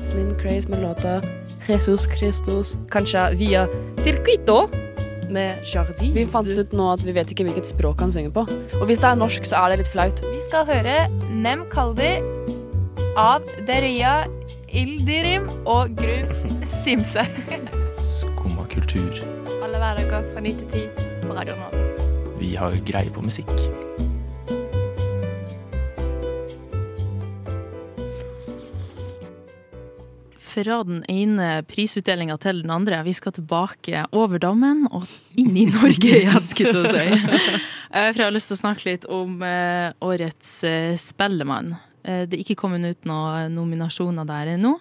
Slim 0.00 0.34
Craze 0.40 0.68
med 0.70 0.80
låta 0.82 1.20
Jesus 1.68 2.06
Christus, 2.16 2.78
kanskje 2.90 3.34
via 3.36 3.66
Circuito 4.00 4.68
med 5.30 5.60
Jardi. 5.74 6.10
Vi 6.14 6.24
fant 6.26 6.48
ut 6.48 6.72
nå 6.74 6.86
at 6.94 7.02
vi 7.06 7.12
vet 7.14 7.30
ikke 7.30 7.44
hvilket 7.46 7.68
språk 7.68 8.00
han 8.02 8.10
synger 8.14 8.32
på. 8.34 8.46
Og 8.80 8.86
hvis 8.88 9.02
det 9.02 9.10
er 9.12 9.18
norsk, 9.20 9.44
så 9.46 9.60
er 9.60 9.74
det 9.74 9.82
litt 9.84 9.92
flaut. 9.92 10.22
Vi 10.24 10.40
skal 10.48 10.66
høre 10.70 10.96
Nem 11.30 11.66
Kaldi 11.70 12.16
av 13.20 13.46
Deria 13.68 14.24
Ildirim 14.72 15.46
og 15.68 15.94
Gru 16.00 16.48
Simse. 16.82 17.26
Skumma 18.00 18.66
kultur. 18.72 19.19
Alle 19.80 19.94
hverdager 19.96 20.26
fra 20.34 20.40
9 20.44 20.50
til 20.52 20.66
10 20.72 20.80
på 21.24 21.34
Radio 21.34 21.54
Nova. 21.56 21.78
Vi 22.38 22.50
har 22.54 22.74
greie 22.84 23.08
på 23.14 23.22
musikk. 23.24 23.48
Fra 30.40 30.80
den 30.84 31.00
ene 31.08 31.62
prisutdelinga 31.68 32.36
til 32.42 32.60
den 32.64 32.72
andre. 32.74 33.02
Vi 33.06 33.12
skal 33.16 33.32
tilbake 33.36 34.04
over 34.16 34.40
dammen 34.42 34.84
og 34.90 35.06
inn 35.38 35.56
i 35.56 35.64
Norge 35.70 36.12
igjen, 36.24 36.46
skulle 36.48 36.84
jeg 36.84 36.96
si. 36.96 37.60
Eh, 37.90 38.12
For 38.12 38.20
jeg 38.22 38.28
har 38.28 38.34
lyst 38.36 38.46
til 38.52 38.54
å 38.54 38.60
snakke 38.60 38.84
litt 38.86 39.04
om 39.10 39.40
eh, 39.42 39.88
årets 40.06 40.50
eh, 40.62 40.92
Spellemann. 40.94 41.72
Eh, 42.06 42.20
Det 42.30 42.36
er 42.36 42.42
ikke 42.44 42.54
kommet 42.60 42.84
ut 42.86 43.08
noen 43.10 43.56
nominasjoner 43.56 44.28
der 44.28 44.52
ennå. 44.52 44.76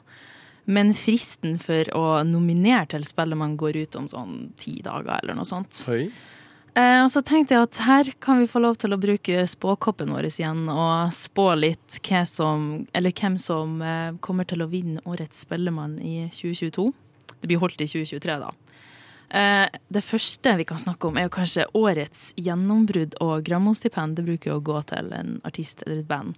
Men 0.70 0.94
fristen 0.94 1.58
for 1.62 1.90
å 1.98 2.04
nominere 2.28 2.86
til 2.92 3.06
Spellemann 3.08 3.58
går 3.58 3.80
ut 3.82 3.96
om 3.98 4.10
sånn 4.12 4.52
ti 4.60 4.76
dager 4.86 5.18
eller 5.18 5.40
noe 5.40 5.50
sånt. 5.50 5.82
Oi. 5.90 6.06
Eh, 6.78 7.00
og 7.02 7.10
så 7.10 7.24
tenkte 7.26 7.56
jeg 7.56 7.66
at 7.66 7.80
her 7.88 8.12
kan 8.22 8.38
vi 8.42 8.48
få 8.50 8.62
lov 8.62 8.78
til 8.80 8.94
å 8.94 9.00
bruke 9.02 9.42
spåkoppen 9.50 10.14
vår 10.14 10.30
igjen 10.30 10.68
og 10.70 11.14
spå 11.16 11.48
litt 11.58 11.98
som, 12.30 12.86
eller 12.94 13.16
hvem 13.16 13.40
som 13.42 13.82
eh, 13.82 14.14
kommer 14.22 14.46
til 14.46 14.62
å 14.62 14.70
vinne 14.70 15.02
Årets 15.10 15.48
Spellemann 15.48 15.98
i 15.98 16.30
2022. 16.30 16.92
Det 17.40 17.50
blir 17.50 17.62
holdt 17.62 17.82
i 17.82 17.90
2023, 17.90 18.38
da. 18.46 18.54
Eh, 19.30 19.68
det 19.90 20.06
første 20.06 20.56
vi 20.62 20.70
kan 20.70 20.82
snakke 20.82 21.10
om, 21.10 21.18
er 21.18 21.28
jo 21.28 21.36
kanskje 21.40 21.70
årets 21.78 22.32
gjennombrudd 22.38 23.18
og 23.26 23.46
Grammostipend. 23.50 24.18
Det 24.18 24.26
bruker 24.30 24.54
jo 24.54 24.60
å 24.62 24.68
gå 24.72 24.82
til 24.94 25.14
en 25.18 25.38
artist 25.48 25.82
eller 25.86 26.04
et 26.04 26.10
band. 26.10 26.38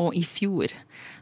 Og 0.00 0.16
i 0.16 0.24
fjor 0.28 0.72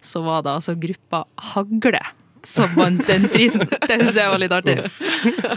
så 0.02 0.22
var 0.22 0.42
det 0.42 0.54
altså 0.54 0.78
gruppa 0.78 1.24
Hagle 1.54 2.02
som 2.44 2.68
vant 2.76 3.00
den 3.08 3.24
prisen. 3.32 3.64
Det 3.88 3.96
syns 4.00 4.18
jeg 4.20 4.30
var 4.32 4.40
litt 4.42 4.52
artig. 4.52 4.76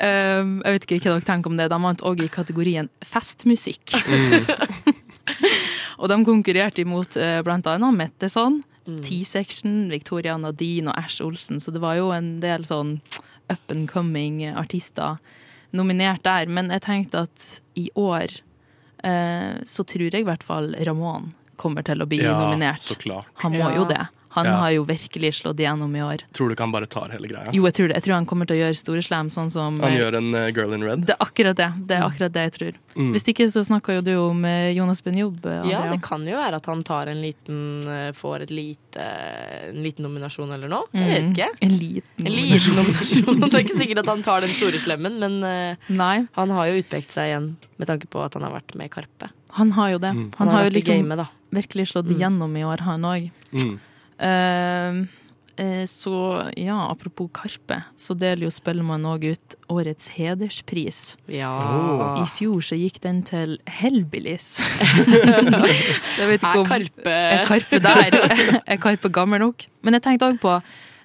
Um, 0.02 0.58
jeg 0.64 0.78
vet 0.78 0.86
ikke 0.88 1.00
hva 1.04 1.16
dere 1.18 1.28
tenker 1.28 1.52
om 1.52 1.58
det. 1.60 1.68
De 1.72 1.80
vant 1.84 2.04
òg 2.08 2.22
i 2.24 2.30
kategorien 2.32 2.88
festmusikk. 3.06 3.96
og 6.00 6.08
de 6.12 6.18
konkurrerte 6.28 6.84
imot 6.84 7.18
uh, 7.20 7.40
blant 7.46 7.68
annet 7.72 7.98
Metteson, 7.98 8.62
T-Section, 9.04 9.88
Victoria 9.92 10.38
Nadine 10.40 10.92
og 10.94 11.00
Ash 11.02 11.20
Olsen, 11.26 11.60
så 11.60 11.74
det 11.76 11.82
var 11.84 11.98
jo 12.00 12.12
en 12.16 12.38
del 12.44 12.64
sånn 12.70 12.98
up 13.52 13.72
and 13.74 13.88
coming 13.92 14.46
artister 14.56 15.18
nominert 15.76 16.24
der. 16.24 16.48
Men 16.48 16.72
jeg 16.72 16.86
tenkte 16.86 17.26
at 17.28 17.48
i 17.80 17.90
år 18.00 18.32
uh, 19.04 19.60
så 19.68 19.84
tror 19.88 20.08
jeg 20.08 20.24
i 20.24 20.28
hvert 20.28 20.46
fall 20.48 20.72
Ramón 20.88 21.34
kommer 21.60 21.84
til 21.84 22.00
å 22.04 22.08
bli 22.08 22.22
Ja, 22.24 22.38
nominert. 22.38 22.84
så 22.86 22.96
klart. 22.96 23.28
Han 23.44 23.58
må 23.58 23.66
Ja. 23.66 23.74
jo 23.82 23.88
det. 23.90 24.04
Han 24.38 24.46
Ja. 24.46 24.56
har 24.62 24.72
jo 24.78 24.86
virkelig 24.86 25.34
slått 25.42 25.58
igjennom 25.60 25.92
i 25.98 26.02
år. 26.06 26.22
Tror 26.34 26.48
du 26.50 26.56
ikke 26.56 26.64
han 26.68 26.72
bare 26.76 26.86
tar 26.88 27.10
hele 27.10 27.28
greia? 27.28 27.50
Jo, 27.54 27.64
jeg 27.66 27.74
tror 27.74 27.88
det. 27.90 27.96
Jeg 27.98 28.04
tror 28.08 28.14
han 28.20 28.26
kommer 28.30 28.46
til 28.48 28.58
å 28.58 28.62
gjøre 28.64 28.78
store 28.78 29.02
slam, 29.04 29.30
sånn 29.34 29.50
som 29.52 29.80
Han 29.82 29.92
gjør 29.98 30.18
en 30.22 30.30
uh, 30.36 30.48
Girl 30.54 30.74
in 30.78 30.84
Red. 30.86 31.06
Det 31.10 31.16
er 31.18 31.22
akkurat 31.26 31.56
det. 31.58 31.70
Det 31.88 31.98
er 31.98 32.06
akkurat 32.06 32.32
det 32.38 32.44
jeg 32.48 32.54
tror. 32.58 32.74
Mm. 32.98 33.12
Hvis 33.14 33.26
ikke 33.30 33.46
så 33.54 33.62
snakka 33.66 33.94
jo 33.98 34.02
du 34.02 34.14
om 34.18 34.46
eh, 34.46 34.72
Jonas 34.74 35.02
Ben-Jobb, 35.06 35.46
eh, 35.46 35.70
Ja, 35.70 35.82
det 35.92 36.02
kan 36.02 36.24
jo 36.26 36.38
være 36.38 36.56
at 36.62 36.66
han 36.66 36.82
tar 36.84 37.08
en 37.12 37.22
liten 37.22 37.60
eh, 37.88 38.12
får 38.18 38.42
et 38.48 38.50
lite, 38.54 39.04
en 39.70 39.82
liten 39.84 40.04
nominasjon 40.08 40.52
eller 40.54 40.68
noe. 40.72 40.86
Jeg 40.94 41.04
Mm. 41.04 41.14
vet 41.14 41.38
ikke. 41.38 41.50
En 41.62 41.76
liten 41.78 42.26
En 42.26 42.32
liten 42.34 42.76
nominasjon. 42.80 43.40
Det 43.42 43.54
er 43.54 43.64
ikke 43.66 43.78
sikkert 43.82 44.00
at 44.00 44.08
han 44.14 44.24
tar 44.24 44.42
den 44.42 44.50
store 44.50 44.80
slemmen, 44.82 45.20
men 45.20 45.44
uh, 45.44 45.76
Nei, 45.90 46.28
han 46.36 46.50
har 46.50 46.68
jo 46.72 46.82
utpekt 46.82 47.12
seg 47.14 47.32
igjen 47.32 47.56
med 47.78 47.88
tanke 47.88 48.08
på 48.10 48.24
at 48.26 48.34
han 48.34 48.44
har 48.44 48.52
vært 48.60 48.76
med 48.76 48.86
i 48.90 48.94
Karpe. 48.94 49.30
han 49.58 49.72
har 49.72 49.90
jo 49.92 49.98
det. 49.98 50.14
Mm. 50.14 50.32
Han 50.38 50.48
har 50.50 50.64
jo 50.66 50.70
liksom 50.76 51.02
gamet, 51.08 51.28
virkelig 51.54 51.88
slått 51.94 52.06
Mm. 52.10 52.18
igjennom 52.18 52.58
i 52.58 52.64
år, 52.64 52.80
han 52.82 53.02
òg. 53.02 53.32
Mm. 53.54 53.80
Så 55.90 56.16
ja, 56.58 56.78
apropos 56.92 57.30
Karpe, 57.34 57.80
så 57.98 58.14
deler 58.18 58.48
jo 58.48 58.52
Spellemann 58.54 59.06
òg 59.10 59.24
ut 59.32 59.56
årets 59.74 60.12
hederspris. 60.14 61.16
Ja. 61.32 61.50
Oh. 61.54 62.20
I 62.22 62.26
fjor 62.38 62.62
så 62.66 62.78
gikk 62.78 63.00
den 63.04 63.24
til 63.26 63.56
Hellbillies. 63.66 64.60
så 66.12 66.24
jeg 66.24 66.30
vet 66.34 66.44
ikke 66.44 66.52
Er 66.52 66.62
om 66.62 66.70
Karpe 66.70 67.16
Er 67.16 67.46
Karpe 67.50 67.82
der? 67.82 68.20
Er 68.66 68.82
Karpe 68.82 69.10
gammel 69.14 69.42
nok? 69.46 69.66
Men 69.82 69.98
jeg 69.98 70.06
tenkte 70.06 70.30
òg 70.30 70.42
på 70.44 70.58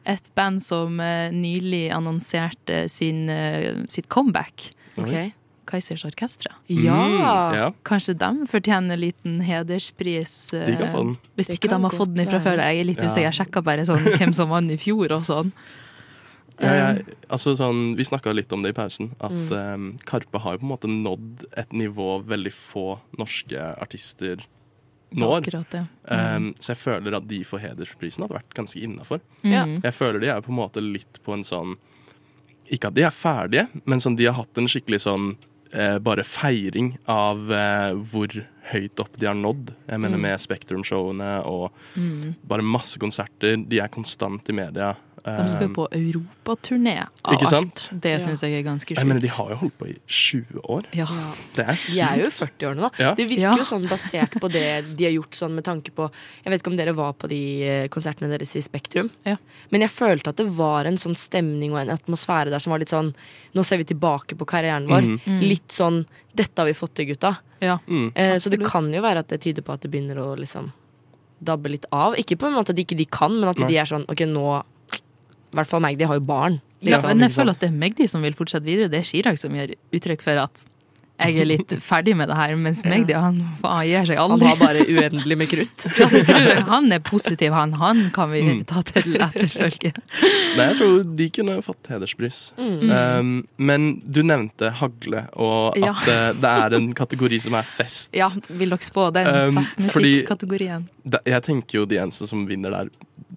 et 0.08 0.28
band 0.36 0.62
som 0.64 1.00
eh, 1.00 1.30
nylig 1.34 1.86
annonserte 1.94 2.86
sin, 2.90 3.28
eh, 3.30 3.84
sitt 3.88 4.08
comeback. 4.12 4.72
Ok. 4.98 5.32
Kaizers 5.66 6.04
Orkestra. 6.04 6.52
Ja. 6.68 6.96
Mm, 7.06 7.54
ja. 7.58 7.68
Kanskje 7.84 8.14
de 8.18 8.46
fortjener 8.50 8.92
en 8.94 9.00
liten 9.00 9.40
hederspris. 9.40 10.52
eh, 10.54 10.66
De 10.66 10.76
kan 10.76 10.88
få 10.92 10.98
den. 11.04 11.16
Hvis 11.36 11.46
Det 11.48 11.58
ikke 11.60 11.68
de 11.70 11.82
har 11.82 11.90
fått 11.90 12.14
den 12.14 12.26
ifra 12.26 12.40
fra 12.40 12.50
før. 12.52 12.58
Jeg 12.62 12.80
er 12.80 12.84
litt 12.84 12.98
Ja. 13.02 13.06
usikker. 13.08 13.30
Jeg 13.30 13.38
sjekka 13.40 13.62
bare 13.64 13.84
sånn, 13.86 14.04
hvem 14.18 14.34
som 14.34 14.48
vant 14.50 14.70
i 14.70 14.76
fjor 14.76 15.12
og 15.12 15.22
sånn. 15.24 15.52
Ja, 16.60 16.72
jeg, 16.92 17.06
altså 17.32 17.56
sånn, 17.56 17.96
vi 17.96 18.04
snakka 18.04 18.32
litt 18.34 18.52
om 18.52 18.62
det 18.62 18.70
i 18.74 18.76
pausen, 18.76 19.10
at 19.20 19.32
Mm. 19.32 19.52
um, 19.74 19.98
Karpe 20.04 20.38
har 20.38 20.52
jo 20.52 20.58
på 20.58 20.62
en 20.68 20.72
måte 20.76 20.88
nådd 20.90 21.44
et 21.56 21.70
nivå 21.72 22.22
veldig 22.22 22.52
få 22.52 22.98
norske 23.18 23.56
artister 23.80 24.36
når. 25.12 25.40
Akkurat 25.42 25.70
det. 25.70 25.86
Um, 26.08 26.52
så 26.60 26.68
jeg 26.74 26.76
føler 26.78 27.16
at 27.16 27.26
de 27.26 27.42
for 27.44 27.58
hedersprisen 27.58 28.22
hadde 28.22 28.36
vært 28.36 28.54
ganske 28.54 28.80
innafor. 28.80 29.20
Mm. 29.42 29.80
Jeg 29.82 29.92
føler 29.92 30.20
de 30.20 30.28
er 30.28 30.40
på 30.40 30.50
en 30.52 30.56
måte 30.60 30.80
litt 30.80 31.18
på 31.24 31.32
en 31.34 31.42
sånn 31.44 31.76
Ikke 32.70 32.86
at 32.88 32.94
de 32.94 33.02
er 33.02 33.10
ferdige, 33.10 33.68
men 33.84 33.98
sånn 34.00 34.16
de 34.16 34.24
har 34.24 34.32
hatt 34.34 34.56
en 34.56 34.64
skikkelig 34.70 35.00
sånn 35.04 35.36
eh, 35.72 35.98
bare 35.98 36.24
feiring 36.24 36.96
av 37.08 37.50
eh, 37.52 37.92
hvor 38.12 38.28
høyt 38.72 39.00
opp 39.00 39.16
de 39.18 39.26
har 39.26 39.34
nådd. 39.34 39.72
Jeg 39.88 40.00
mener 40.00 40.16
Mm. 40.18 40.22
med 40.22 40.38
Spektrum-showene 40.40 41.44
og 41.46 41.72
Mm. 41.96 42.34
bare 42.46 42.62
masse 42.62 42.98
konserter. 42.98 43.56
De 43.68 43.78
er 43.80 43.88
konstant 43.88 44.48
i 44.48 44.52
media. 44.52 44.94
De 45.24 45.48
skal 45.48 45.62
jo 45.62 45.68
Um, 45.68 45.74
på 45.74 45.84
europaturné 45.94 47.06
av 47.24 47.34
Ikke 47.36 47.46
sant? 47.48 47.88
alt. 47.92 48.00
Det 48.02 48.10
Ja. 48.10 48.18
syns 48.18 48.40
jeg 48.42 48.52
er 48.58 48.62
ganske 48.68 48.86
sjukt. 48.96 49.06
Men 49.06 49.20
De 49.20 49.28
har 49.28 49.50
jo 49.50 49.54
holdt 49.54 49.78
på 49.78 49.86
i 49.86 49.96
20 50.08 50.60
år. 50.68 50.82
Ja. 50.92 51.06
Det 51.54 51.62
er 51.68 51.76
De 51.76 52.00
er 52.00 52.16
jo 52.18 52.26
i 52.26 52.30
sykt. 52.30 52.58
40-årene, 52.58 52.80
da. 52.80 52.90
Ja. 52.98 53.14
Det 53.14 53.28
virker 53.28 53.40
Ja. 53.42 53.56
jo 53.56 53.62
sånn 53.62 53.86
basert 53.86 54.30
på 54.40 54.50
det 54.50 54.96
de 54.96 55.04
har 55.04 55.12
gjort 55.12 55.30
sånn 55.38 55.54
med 55.54 55.64
tanke 55.64 55.92
på 55.94 56.10
Jeg 56.44 56.50
vet 56.50 56.62
ikke 56.62 56.70
om 56.72 56.76
dere 56.76 56.92
var 56.94 57.12
på 57.12 57.28
de 57.28 57.62
eh, 57.62 57.88
konsertene 57.88 58.28
deres 58.36 58.56
i 58.56 58.60
Spektrum, 58.60 59.10
Ja. 59.24 59.36
men 59.70 59.80
jeg 59.82 59.90
følte 59.90 60.28
at 60.28 60.36
det 60.36 60.46
var 60.48 60.86
en 60.86 60.96
sånn 60.96 61.14
stemning 61.16 61.70
og 61.72 61.78
en 61.78 61.96
atmosfære 61.96 62.50
der 62.50 62.58
som 62.58 62.72
var 62.72 62.78
litt 62.80 62.88
sånn 62.90 63.14
Nå 63.54 63.62
ser 63.64 63.76
vi 63.78 63.84
tilbake 63.84 64.34
på 64.36 64.46
karrieren 64.46 64.88
vår. 64.88 65.02
Mm 65.02 65.18
-hmm. 65.20 65.40
Litt 65.48 65.68
sånn 65.68 66.06
Dette 66.34 66.56
har 66.62 66.64
vi 66.66 66.72
fått 66.72 66.94
til, 66.94 67.06
gutta. 67.06 67.36
ja. 67.60 67.78
Mm. 67.86 68.12
Eh, 68.16 68.38
så 68.38 68.48
det 68.50 68.64
kan 68.66 68.92
jo 68.92 69.00
være 69.02 69.18
at 69.18 69.28
det 69.28 69.40
tyder 69.42 69.62
på 69.62 69.72
at 69.74 69.82
det 69.82 69.90
begynner 69.90 70.16
å 70.16 70.36
liksom 70.36 70.72
dabbe 71.44 71.68
litt 71.68 71.84
av. 71.92 72.14
Ikke 72.14 72.36
på 72.38 72.46
en 72.46 72.54
måte 72.54 72.70
at 72.70 72.76
ikke 72.76 72.96
de 72.96 73.04
kan, 73.04 73.30
men 73.38 73.48
at 73.50 73.58
Nei. 73.58 73.68
de 73.68 73.76
er 73.76 73.84
sånn 73.84 74.04
Ok, 74.08 74.20
nå 74.26 74.64
I 75.52 75.58
hvert 75.58 75.68
fall 75.68 75.82
meg, 75.84 75.98
de 76.00 76.08
har 76.08 76.16
jo 76.16 76.24
barn. 76.24 76.60
Ja, 76.80 76.96
Liksom, 76.96 77.10
men 77.12 77.26
jeg 77.28 77.34
føler 77.36 77.54
at 77.54 77.60
det 77.62 77.68
er 77.68 77.78
Magdi 77.78 78.06
som 78.10 78.24
vil 78.24 78.34
fortsette 78.34 78.66
videre. 78.66 78.88
Det 78.90 79.02
er 79.02 79.06
Chirag 79.06 79.38
som 79.38 79.54
gjør 79.54 79.74
uttrykk 79.94 80.24
for 80.24 80.40
at 80.42 80.64
jeg 81.24 81.38
er 81.42 81.48
litt 81.48 81.72
ferdig 81.90 82.14
med 82.18 82.28
det 82.30 82.36
her, 82.38 82.54
mens 82.56 82.82
Magdi 82.84 83.14
han, 83.16 83.40
faen, 83.62 83.86
gir 83.88 84.06
seg 84.10 84.18
aldri. 84.22 84.46
Han 84.46 84.56
har 84.56 84.60
bare 84.60 84.86
uendelig 84.88 85.38
med 85.38 85.50
krutt. 85.50 85.86
Ja, 86.00 86.08
det 86.12 86.22
tror 86.28 86.46
jeg. 86.48 86.62
Han 86.68 86.92
er 86.92 87.02
positiv, 87.06 87.52
han. 87.56 87.72
Han 87.80 88.04
kan 88.14 88.30
vi 88.32 88.42
Mm. 88.42 88.64
ta 88.66 88.82
til 88.82 89.14
etterfølge. 89.22 89.92
Nei, 90.56 90.64
jeg 90.66 90.76
tror 90.80 91.04
de 91.16 91.28
kunne 91.38 91.58
fått 91.62 91.86
hederspris. 91.92 92.40
Mm. 92.58 92.90
Um, 92.90 93.30
men 93.58 93.86
du 94.04 94.22
nevnte 94.26 94.72
hagle, 94.80 95.26
og 95.38 95.78
Ja. 95.78 95.92
at 95.94 96.08
eh, 96.10 96.32
det 96.42 96.50
er 96.64 96.74
en 96.80 96.90
kategori 96.98 97.38
som 97.44 97.54
er 97.54 97.62
fest. 97.68 98.10
Ja, 98.18 98.28
vil 98.50 98.74
dere 98.74 98.82
spå 98.82 99.08
den 99.14 99.30
Um, 99.32 99.56
festmusikkategorien? 99.62 100.88
Jeg 101.26 101.42
tenker 101.46 101.78
jo 101.82 101.86
de 101.88 101.98
eneste 102.02 102.26
som 102.30 102.44
vinner 102.48 102.70
der, 102.74 102.90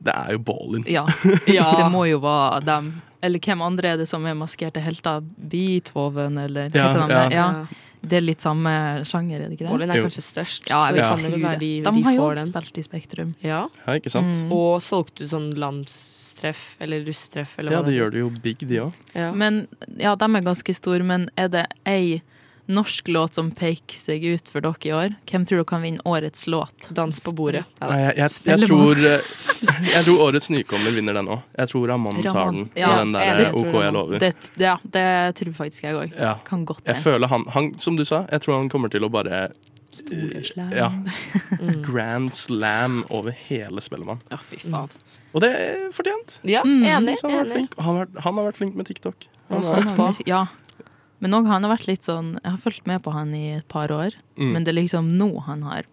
det 0.05 0.13
er 0.13 0.35
jo 0.35 0.39
Ballin. 0.45 0.83
Ja. 0.89 1.05
Ja. 1.49 1.69
Det 1.79 1.87
må 1.93 2.05
jo 2.09 2.19
være 2.23 2.61
dem. 2.67 2.89
Eller 3.25 3.41
hvem 3.41 3.61
andre 3.65 3.95
er 3.95 3.97
det 4.03 4.07
som 4.11 4.25
er 4.29 4.37
maskerte 4.37 4.81
helter? 4.85 5.23
Beethoven, 5.51 6.37
eller 6.45 6.69
Ja, 6.73 6.87
heter 6.91 7.07
de 7.07 7.13
ja. 7.13 7.23
det? 7.25 7.35
Ja. 7.35 7.47
Det 8.05 8.19
er 8.19 8.21
litt 8.21 8.43
samme 8.45 8.69
sjanger, 9.09 9.39
er 9.41 9.49
det 9.49 9.55
ikke 9.57 9.65
det? 9.65 9.71
Målen 9.73 9.89
er 9.89 9.97
Jo. 9.97 10.03
kanskje 10.05 10.21
størst, 10.21 10.67
Ja, 10.69 10.81
Ja. 10.93 11.15
de, 11.17 11.57
de 11.57 11.81
De 11.81 12.03
har 12.05 12.13
jo 12.13 12.27
den. 12.35 12.45
spilt 12.45 12.77
i 12.77 12.83
Spektrum. 12.85 13.31
Ja. 13.41 13.63
Ja, 13.87 13.93
ikke 13.97 14.11
sant? 14.13 14.29
Mm. 14.35 14.51
Og 14.53 14.79
solgte 14.85 15.23
du 15.23 15.27
sånn 15.31 15.47
landstreff 15.57 16.77
eller 16.79 17.01
russetreff? 17.07 17.57
Eller 17.57 17.71
Ja, 17.71 17.81
det 17.81 17.93
gjør 17.97 18.11
det 18.11 18.19
jo 18.19 18.29
big, 18.29 18.57
de 18.59 18.77
òg. 18.83 18.93
Ja. 19.15 19.31
Men 19.33 19.67
ja, 19.97 20.13
de 20.15 20.23
er 20.25 20.41
ganske 20.45 20.75
store, 20.75 21.03
men 21.03 21.29
er 21.35 21.47
det 21.49 21.65
ei 21.87 22.21
norsk 22.67 23.07
låt 23.13 23.35
som 23.37 23.51
peker 23.51 23.97
seg 23.97 24.23
ut 24.25 24.49
for 24.49 24.63
dere 24.65 24.87
i 24.89 24.93
år? 24.95 25.15
Hvem 25.29 25.45
tror 25.45 25.59
dere 25.61 25.67
kan 25.69 25.83
vinne 25.85 26.01
årets 26.05 26.47
låt? 26.47 26.87
Dans 26.97 27.19
på 27.25 27.33
bordet. 27.37 27.63
Ja. 27.79 27.89
Nei, 27.91 27.99
jeg, 28.01 28.15
jeg, 28.17 28.31
jeg, 28.45 28.69
tror, 28.69 29.03
eh, 29.05 29.29
jeg 29.91 30.05
tror 30.07 30.23
årets 30.29 30.49
nykommer 30.53 30.95
vinner 30.95 31.17
den 31.19 31.29
òg. 31.35 31.43
Jeg 31.59 31.71
tror 31.73 31.87
Ramón 31.93 32.21
tar 32.25 32.51
den. 32.51 32.65
Ja, 32.79 32.95
den 33.01 33.13
der 33.15 33.27
jeg 33.29 33.45
eh, 33.51 33.59
OK, 33.61 33.77
jeg 33.83 33.93
lover. 33.97 34.19
Det, 34.25 34.33
ja, 34.61 34.75
det 34.97 35.05
tror 35.41 35.53
faktisk 35.61 35.87
jeg 35.87 35.99
òg. 36.01 36.17
Ja. 36.17 36.33
Kan 36.47 36.65
godt 36.65 36.83
Jeg 36.89 37.01
føler 37.03 37.31
han, 37.31 37.45
han 37.53 37.71
Som 37.79 37.95
du 37.99 38.05
sa, 38.05 38.25
jeg 38.31 38.41
tror 38.45 38.59
han 38.59 38.69
kommer 38.73 38.89
til 38.93 39.05
å 39.05 39.11
bare 39.13 39.47
Slam. 39.95 40.71
Ja. 40.75 40.91
Mm. 41.55 41.81
Grand 41.85 42.33
slam 42.35 43.03
over 43.09 43.31
hele 43.31 43.81
Spellemann. 43.81 44.19
Ja, 44.29 44.37
fy 44.43 44.57
faen. 44.59 44.89
Og 45.31 45.41
det 45.43 45.49
er 45.55 45.85
fortjent. 45.95 46.35
Ja, 46.43 46.61
Mm. 46.65 46.83
enig. 46.83 47.15
Han, 47.21 47.31
har 47.31 47.37
vært 47.39 47.45
enig. 47.45 47.53
flink. 47.55 47.75
Han, 47.77 47.85
har 47.85 48.05
vært, 48.05 48.19
han 48.25 48.35
har 48.35 48.45
vært 48.49 48.57
flink 48.59 48.75
med 48.75 48.87
TikTok. 48.89 49.27
Han 49.49 49.63
er, 49.63 49.87
på. 49.95 50.07
Ja. 50.27 50.41
Men 51.23 51.35
òg 51.37 51.47
han 51.49 51.63
har 51.63 51.71
vært 51.75 51.87
litt 51.87 52.07
sånn 52.07 52.35
Jeg 52.41 52.51
har 52.51 52.61
fulgt 52.61 52.87
med 52.89 53.03
på 53.05 53.13
han 53.15 53.31
i 53.37 53.57
et 53.59 53.67
par 53.71 53.93
år, 53.93 54.15
mm. 54.35 54.49
men 54.51 54.65
det 54.65 54.73
er 54.73 54.81
liksom 54.81 55.11
nå 55.15 55.29
han 55.47 55.63
har 55.67 55.87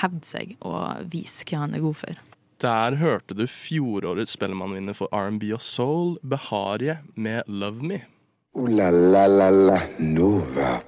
hevd 0.00 0.24
seg 0.26 0.56
og 0.64 1.10
vist 1.12 1.44
hva 1.48 1.64
han 1.64 1.76
er 1.76 1.84
god 1.84 2.00
for. 2.00 2.22
Der 2.64 2.96
hørte 2.96 3.36
du 3.36 3.44
fjorårets 3.50 4.34
Spellemannvinner 4.38 4.96
for 4.96 5.12
R&B 5.12 5.50
og 5.56 5.62
soul, 5.62 6.16
Beharie 6.22 7.00
med 7.14 7.44
Love 7.50 7.84
Me. 7.84 8.00
Uh, 8.54 8.70
la 8.70 8.90
la 8.90 9.26
la 9.26 9.50
la 9.50 9.80
Nova. 9.98 10.78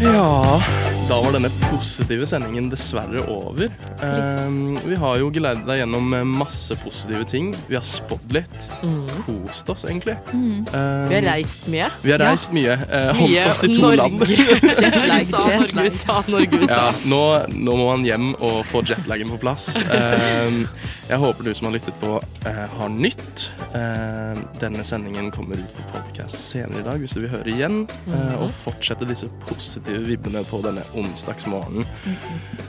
Ja, 0.00 0.62
da 1.08 1.20
var 1.22 1.32
denne 1.32 1.48
positive 1.70 2.26
sendingen 2.26 2.66
dessverre 2.72 3.22
over. 3.30 3.68
Um, 4.02 4.74
vi 4.84 4.96
har 4.98 5.18
jo 5.20 5.28
geleidet 5.32 5.64
deg 5.68 5.80
gjennom 5.82 6.14
eh, 6.16 6.24
masse 6.26 6.76
positive 6.82 7.24
ting. 7.28 7.52
Vi 7.68 7.76
har 7.78 7.84
spådd 7.86 8.34
litt. 8.34 8.66
Mm. 8.82 9.04
Kost 9.26 9.70
oss, 9.72 9.84
egentlig. 9.88 10.16
Mm. 10.32 10.64
Um, 10.72 11.08
Vi 11.10 11.18
har 11.18 11.26
reist 11.28 11.68
mye. 11.70 11.88
vi 12.02 12.14
har 12.14 12.24
reist 12.24 12.52
mye. 12.56 12.76
Uh, 12.88 13.12
holdt 13.20 13.34
Mye 13.34 13.46
oss 13.50 13.62
til 13.62 13.76
to 13.78 13.92
land. 14.00 14.24
Jetlag, 14.28 15.14
USA, 15.20 15.44
Norge. 15.46 15.84
USA, 15.84 16.18
Norge, 16.32 16.62
USA. 16.64 16.80
Ja, 16.80 16.88
nå, 17.12 17.22
nå 17.54 17.78
må 17.78 17.88
man 17.92 18.08
hjem 18.08 18.32
og 18.40 18.62
få 18.72 18.82
jetlagen 18.88 19.30
på 19.36 19.40
plass. 19.46 19.70
Um, 19.84 20.64
jeg 21.08 21.18
håper 21.20 21.44
du 21.44 21.50
som 21.54 21.66
har 21.68 21.74
lyttet 21.76 21.96
på, 22.00 22.16
eh, 22.48 22.66
har 22.78 22.88
nytt. 22.88 23.52
Eh, 23.74 24.38
denne 24.60 24.84
sendingen 24.86 25.30
kommer 25.34 25.56
ut 25.60 25.72
på 25.76 25.82
podcast 25.92 26.38
senere 26.50 26.80
i 26.80 26.84
dag 26.86 27.00
hvis 27.02 27.12
du 27.14 27.20
vil 27.20 27.30
høre 27.30 27.50
igjen. 27.52 27.82
eh, 28.08 28.34
og 28.40 28.50
fortsette 28.56 29.06
disse 29.08 29.28
positive 29.46 30.00
vibbene 30.06 30.44
på 30.48 30.62
denne 30.64 30.82
onsdagsmorgenen. 30.96 31.84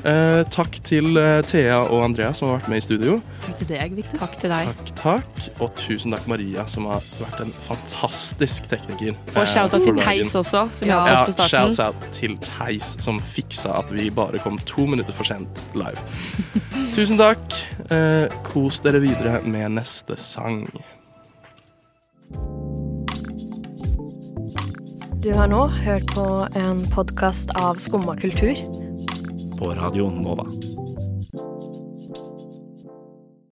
Eh, 0.06 0.43
takk 0.52 0.80
til 0.84 1.17
eh, 1.17 1.41
Thea 1.48 1.80
og 1.86 2.04
Andrea 2.04 2.34
som 2.34 2.50
har 2.50 2.60
vært 2.60 2.69
med 2.69 2.78
i 2.78 2.86
studio. 2.86 3.21
Takk 3.45 3.58
til 3.62 3.67
deg, 3.67 3.95
Victor. 3.95 4.19
Takk 4.26 4.38
til 4.41 4.50
deg. 4.54 4.67
Takk, 4.67 4.93
takk. 5.00 5.50
Og 5.62 5.76
tusen 5.80 6.12
takk 6.12 6.28
Maria, 6.28 6.65
som 6.67 6.86
har 6.91 7.00
vært 7.21 7.39
en 7.45 7.54
fantastisk 7.67 8.67
tekniker. 8.71 9.15
Og 9.36 9.41
eh, 9.43 9.50
shout-out 9.54 9.86
til. 9.86 9.95
Theis 10.04 10.36
også, 10.36 10.65
som 10.76 10.88
Ja. 10.88 11.00
hjalp 11.06 11.08
Ja, 11.08 11.21
oss 11.21 11.28
på 11.30 11.38
starten. 11.39 11.74
shouts 11.76 11.80
out 11.80 12.12
til 12.12 12.38
Theis, 12.43 12.95
som 13.00 13.19
fiksa 13.19 13.78
at 13.80 13.91
vi 13.95 14.10
bare 14.10 14.39
kom 14.43 14.58
to 14.65 14.86
minutter 14.86 15.13
for 15.13 15.24
sent 15.24 15.48
live. 15.74 15.98
Tusen 16.95 17.17
takk. 17.17 17.39
Kos 18.44 18.80
dere 18.86 19.00
videre 19.04 19.42
med 19.44 19.78
neste 19.78 20.18
sang. 20.20 20.66
Du 25.26 25.32
har 25.34 25.50
nå 25.50 25.64
hørt 25.68 26.12
på 26.14 26.26
en 26.56 26.84
podkast 26.94 27.50
av 27.58 27.82
Skumma 27.82 28.18
kultur. 28.18 28.56
På 29.60 29.74
Radio 29.74 30.12
Nova. 30.14 30.46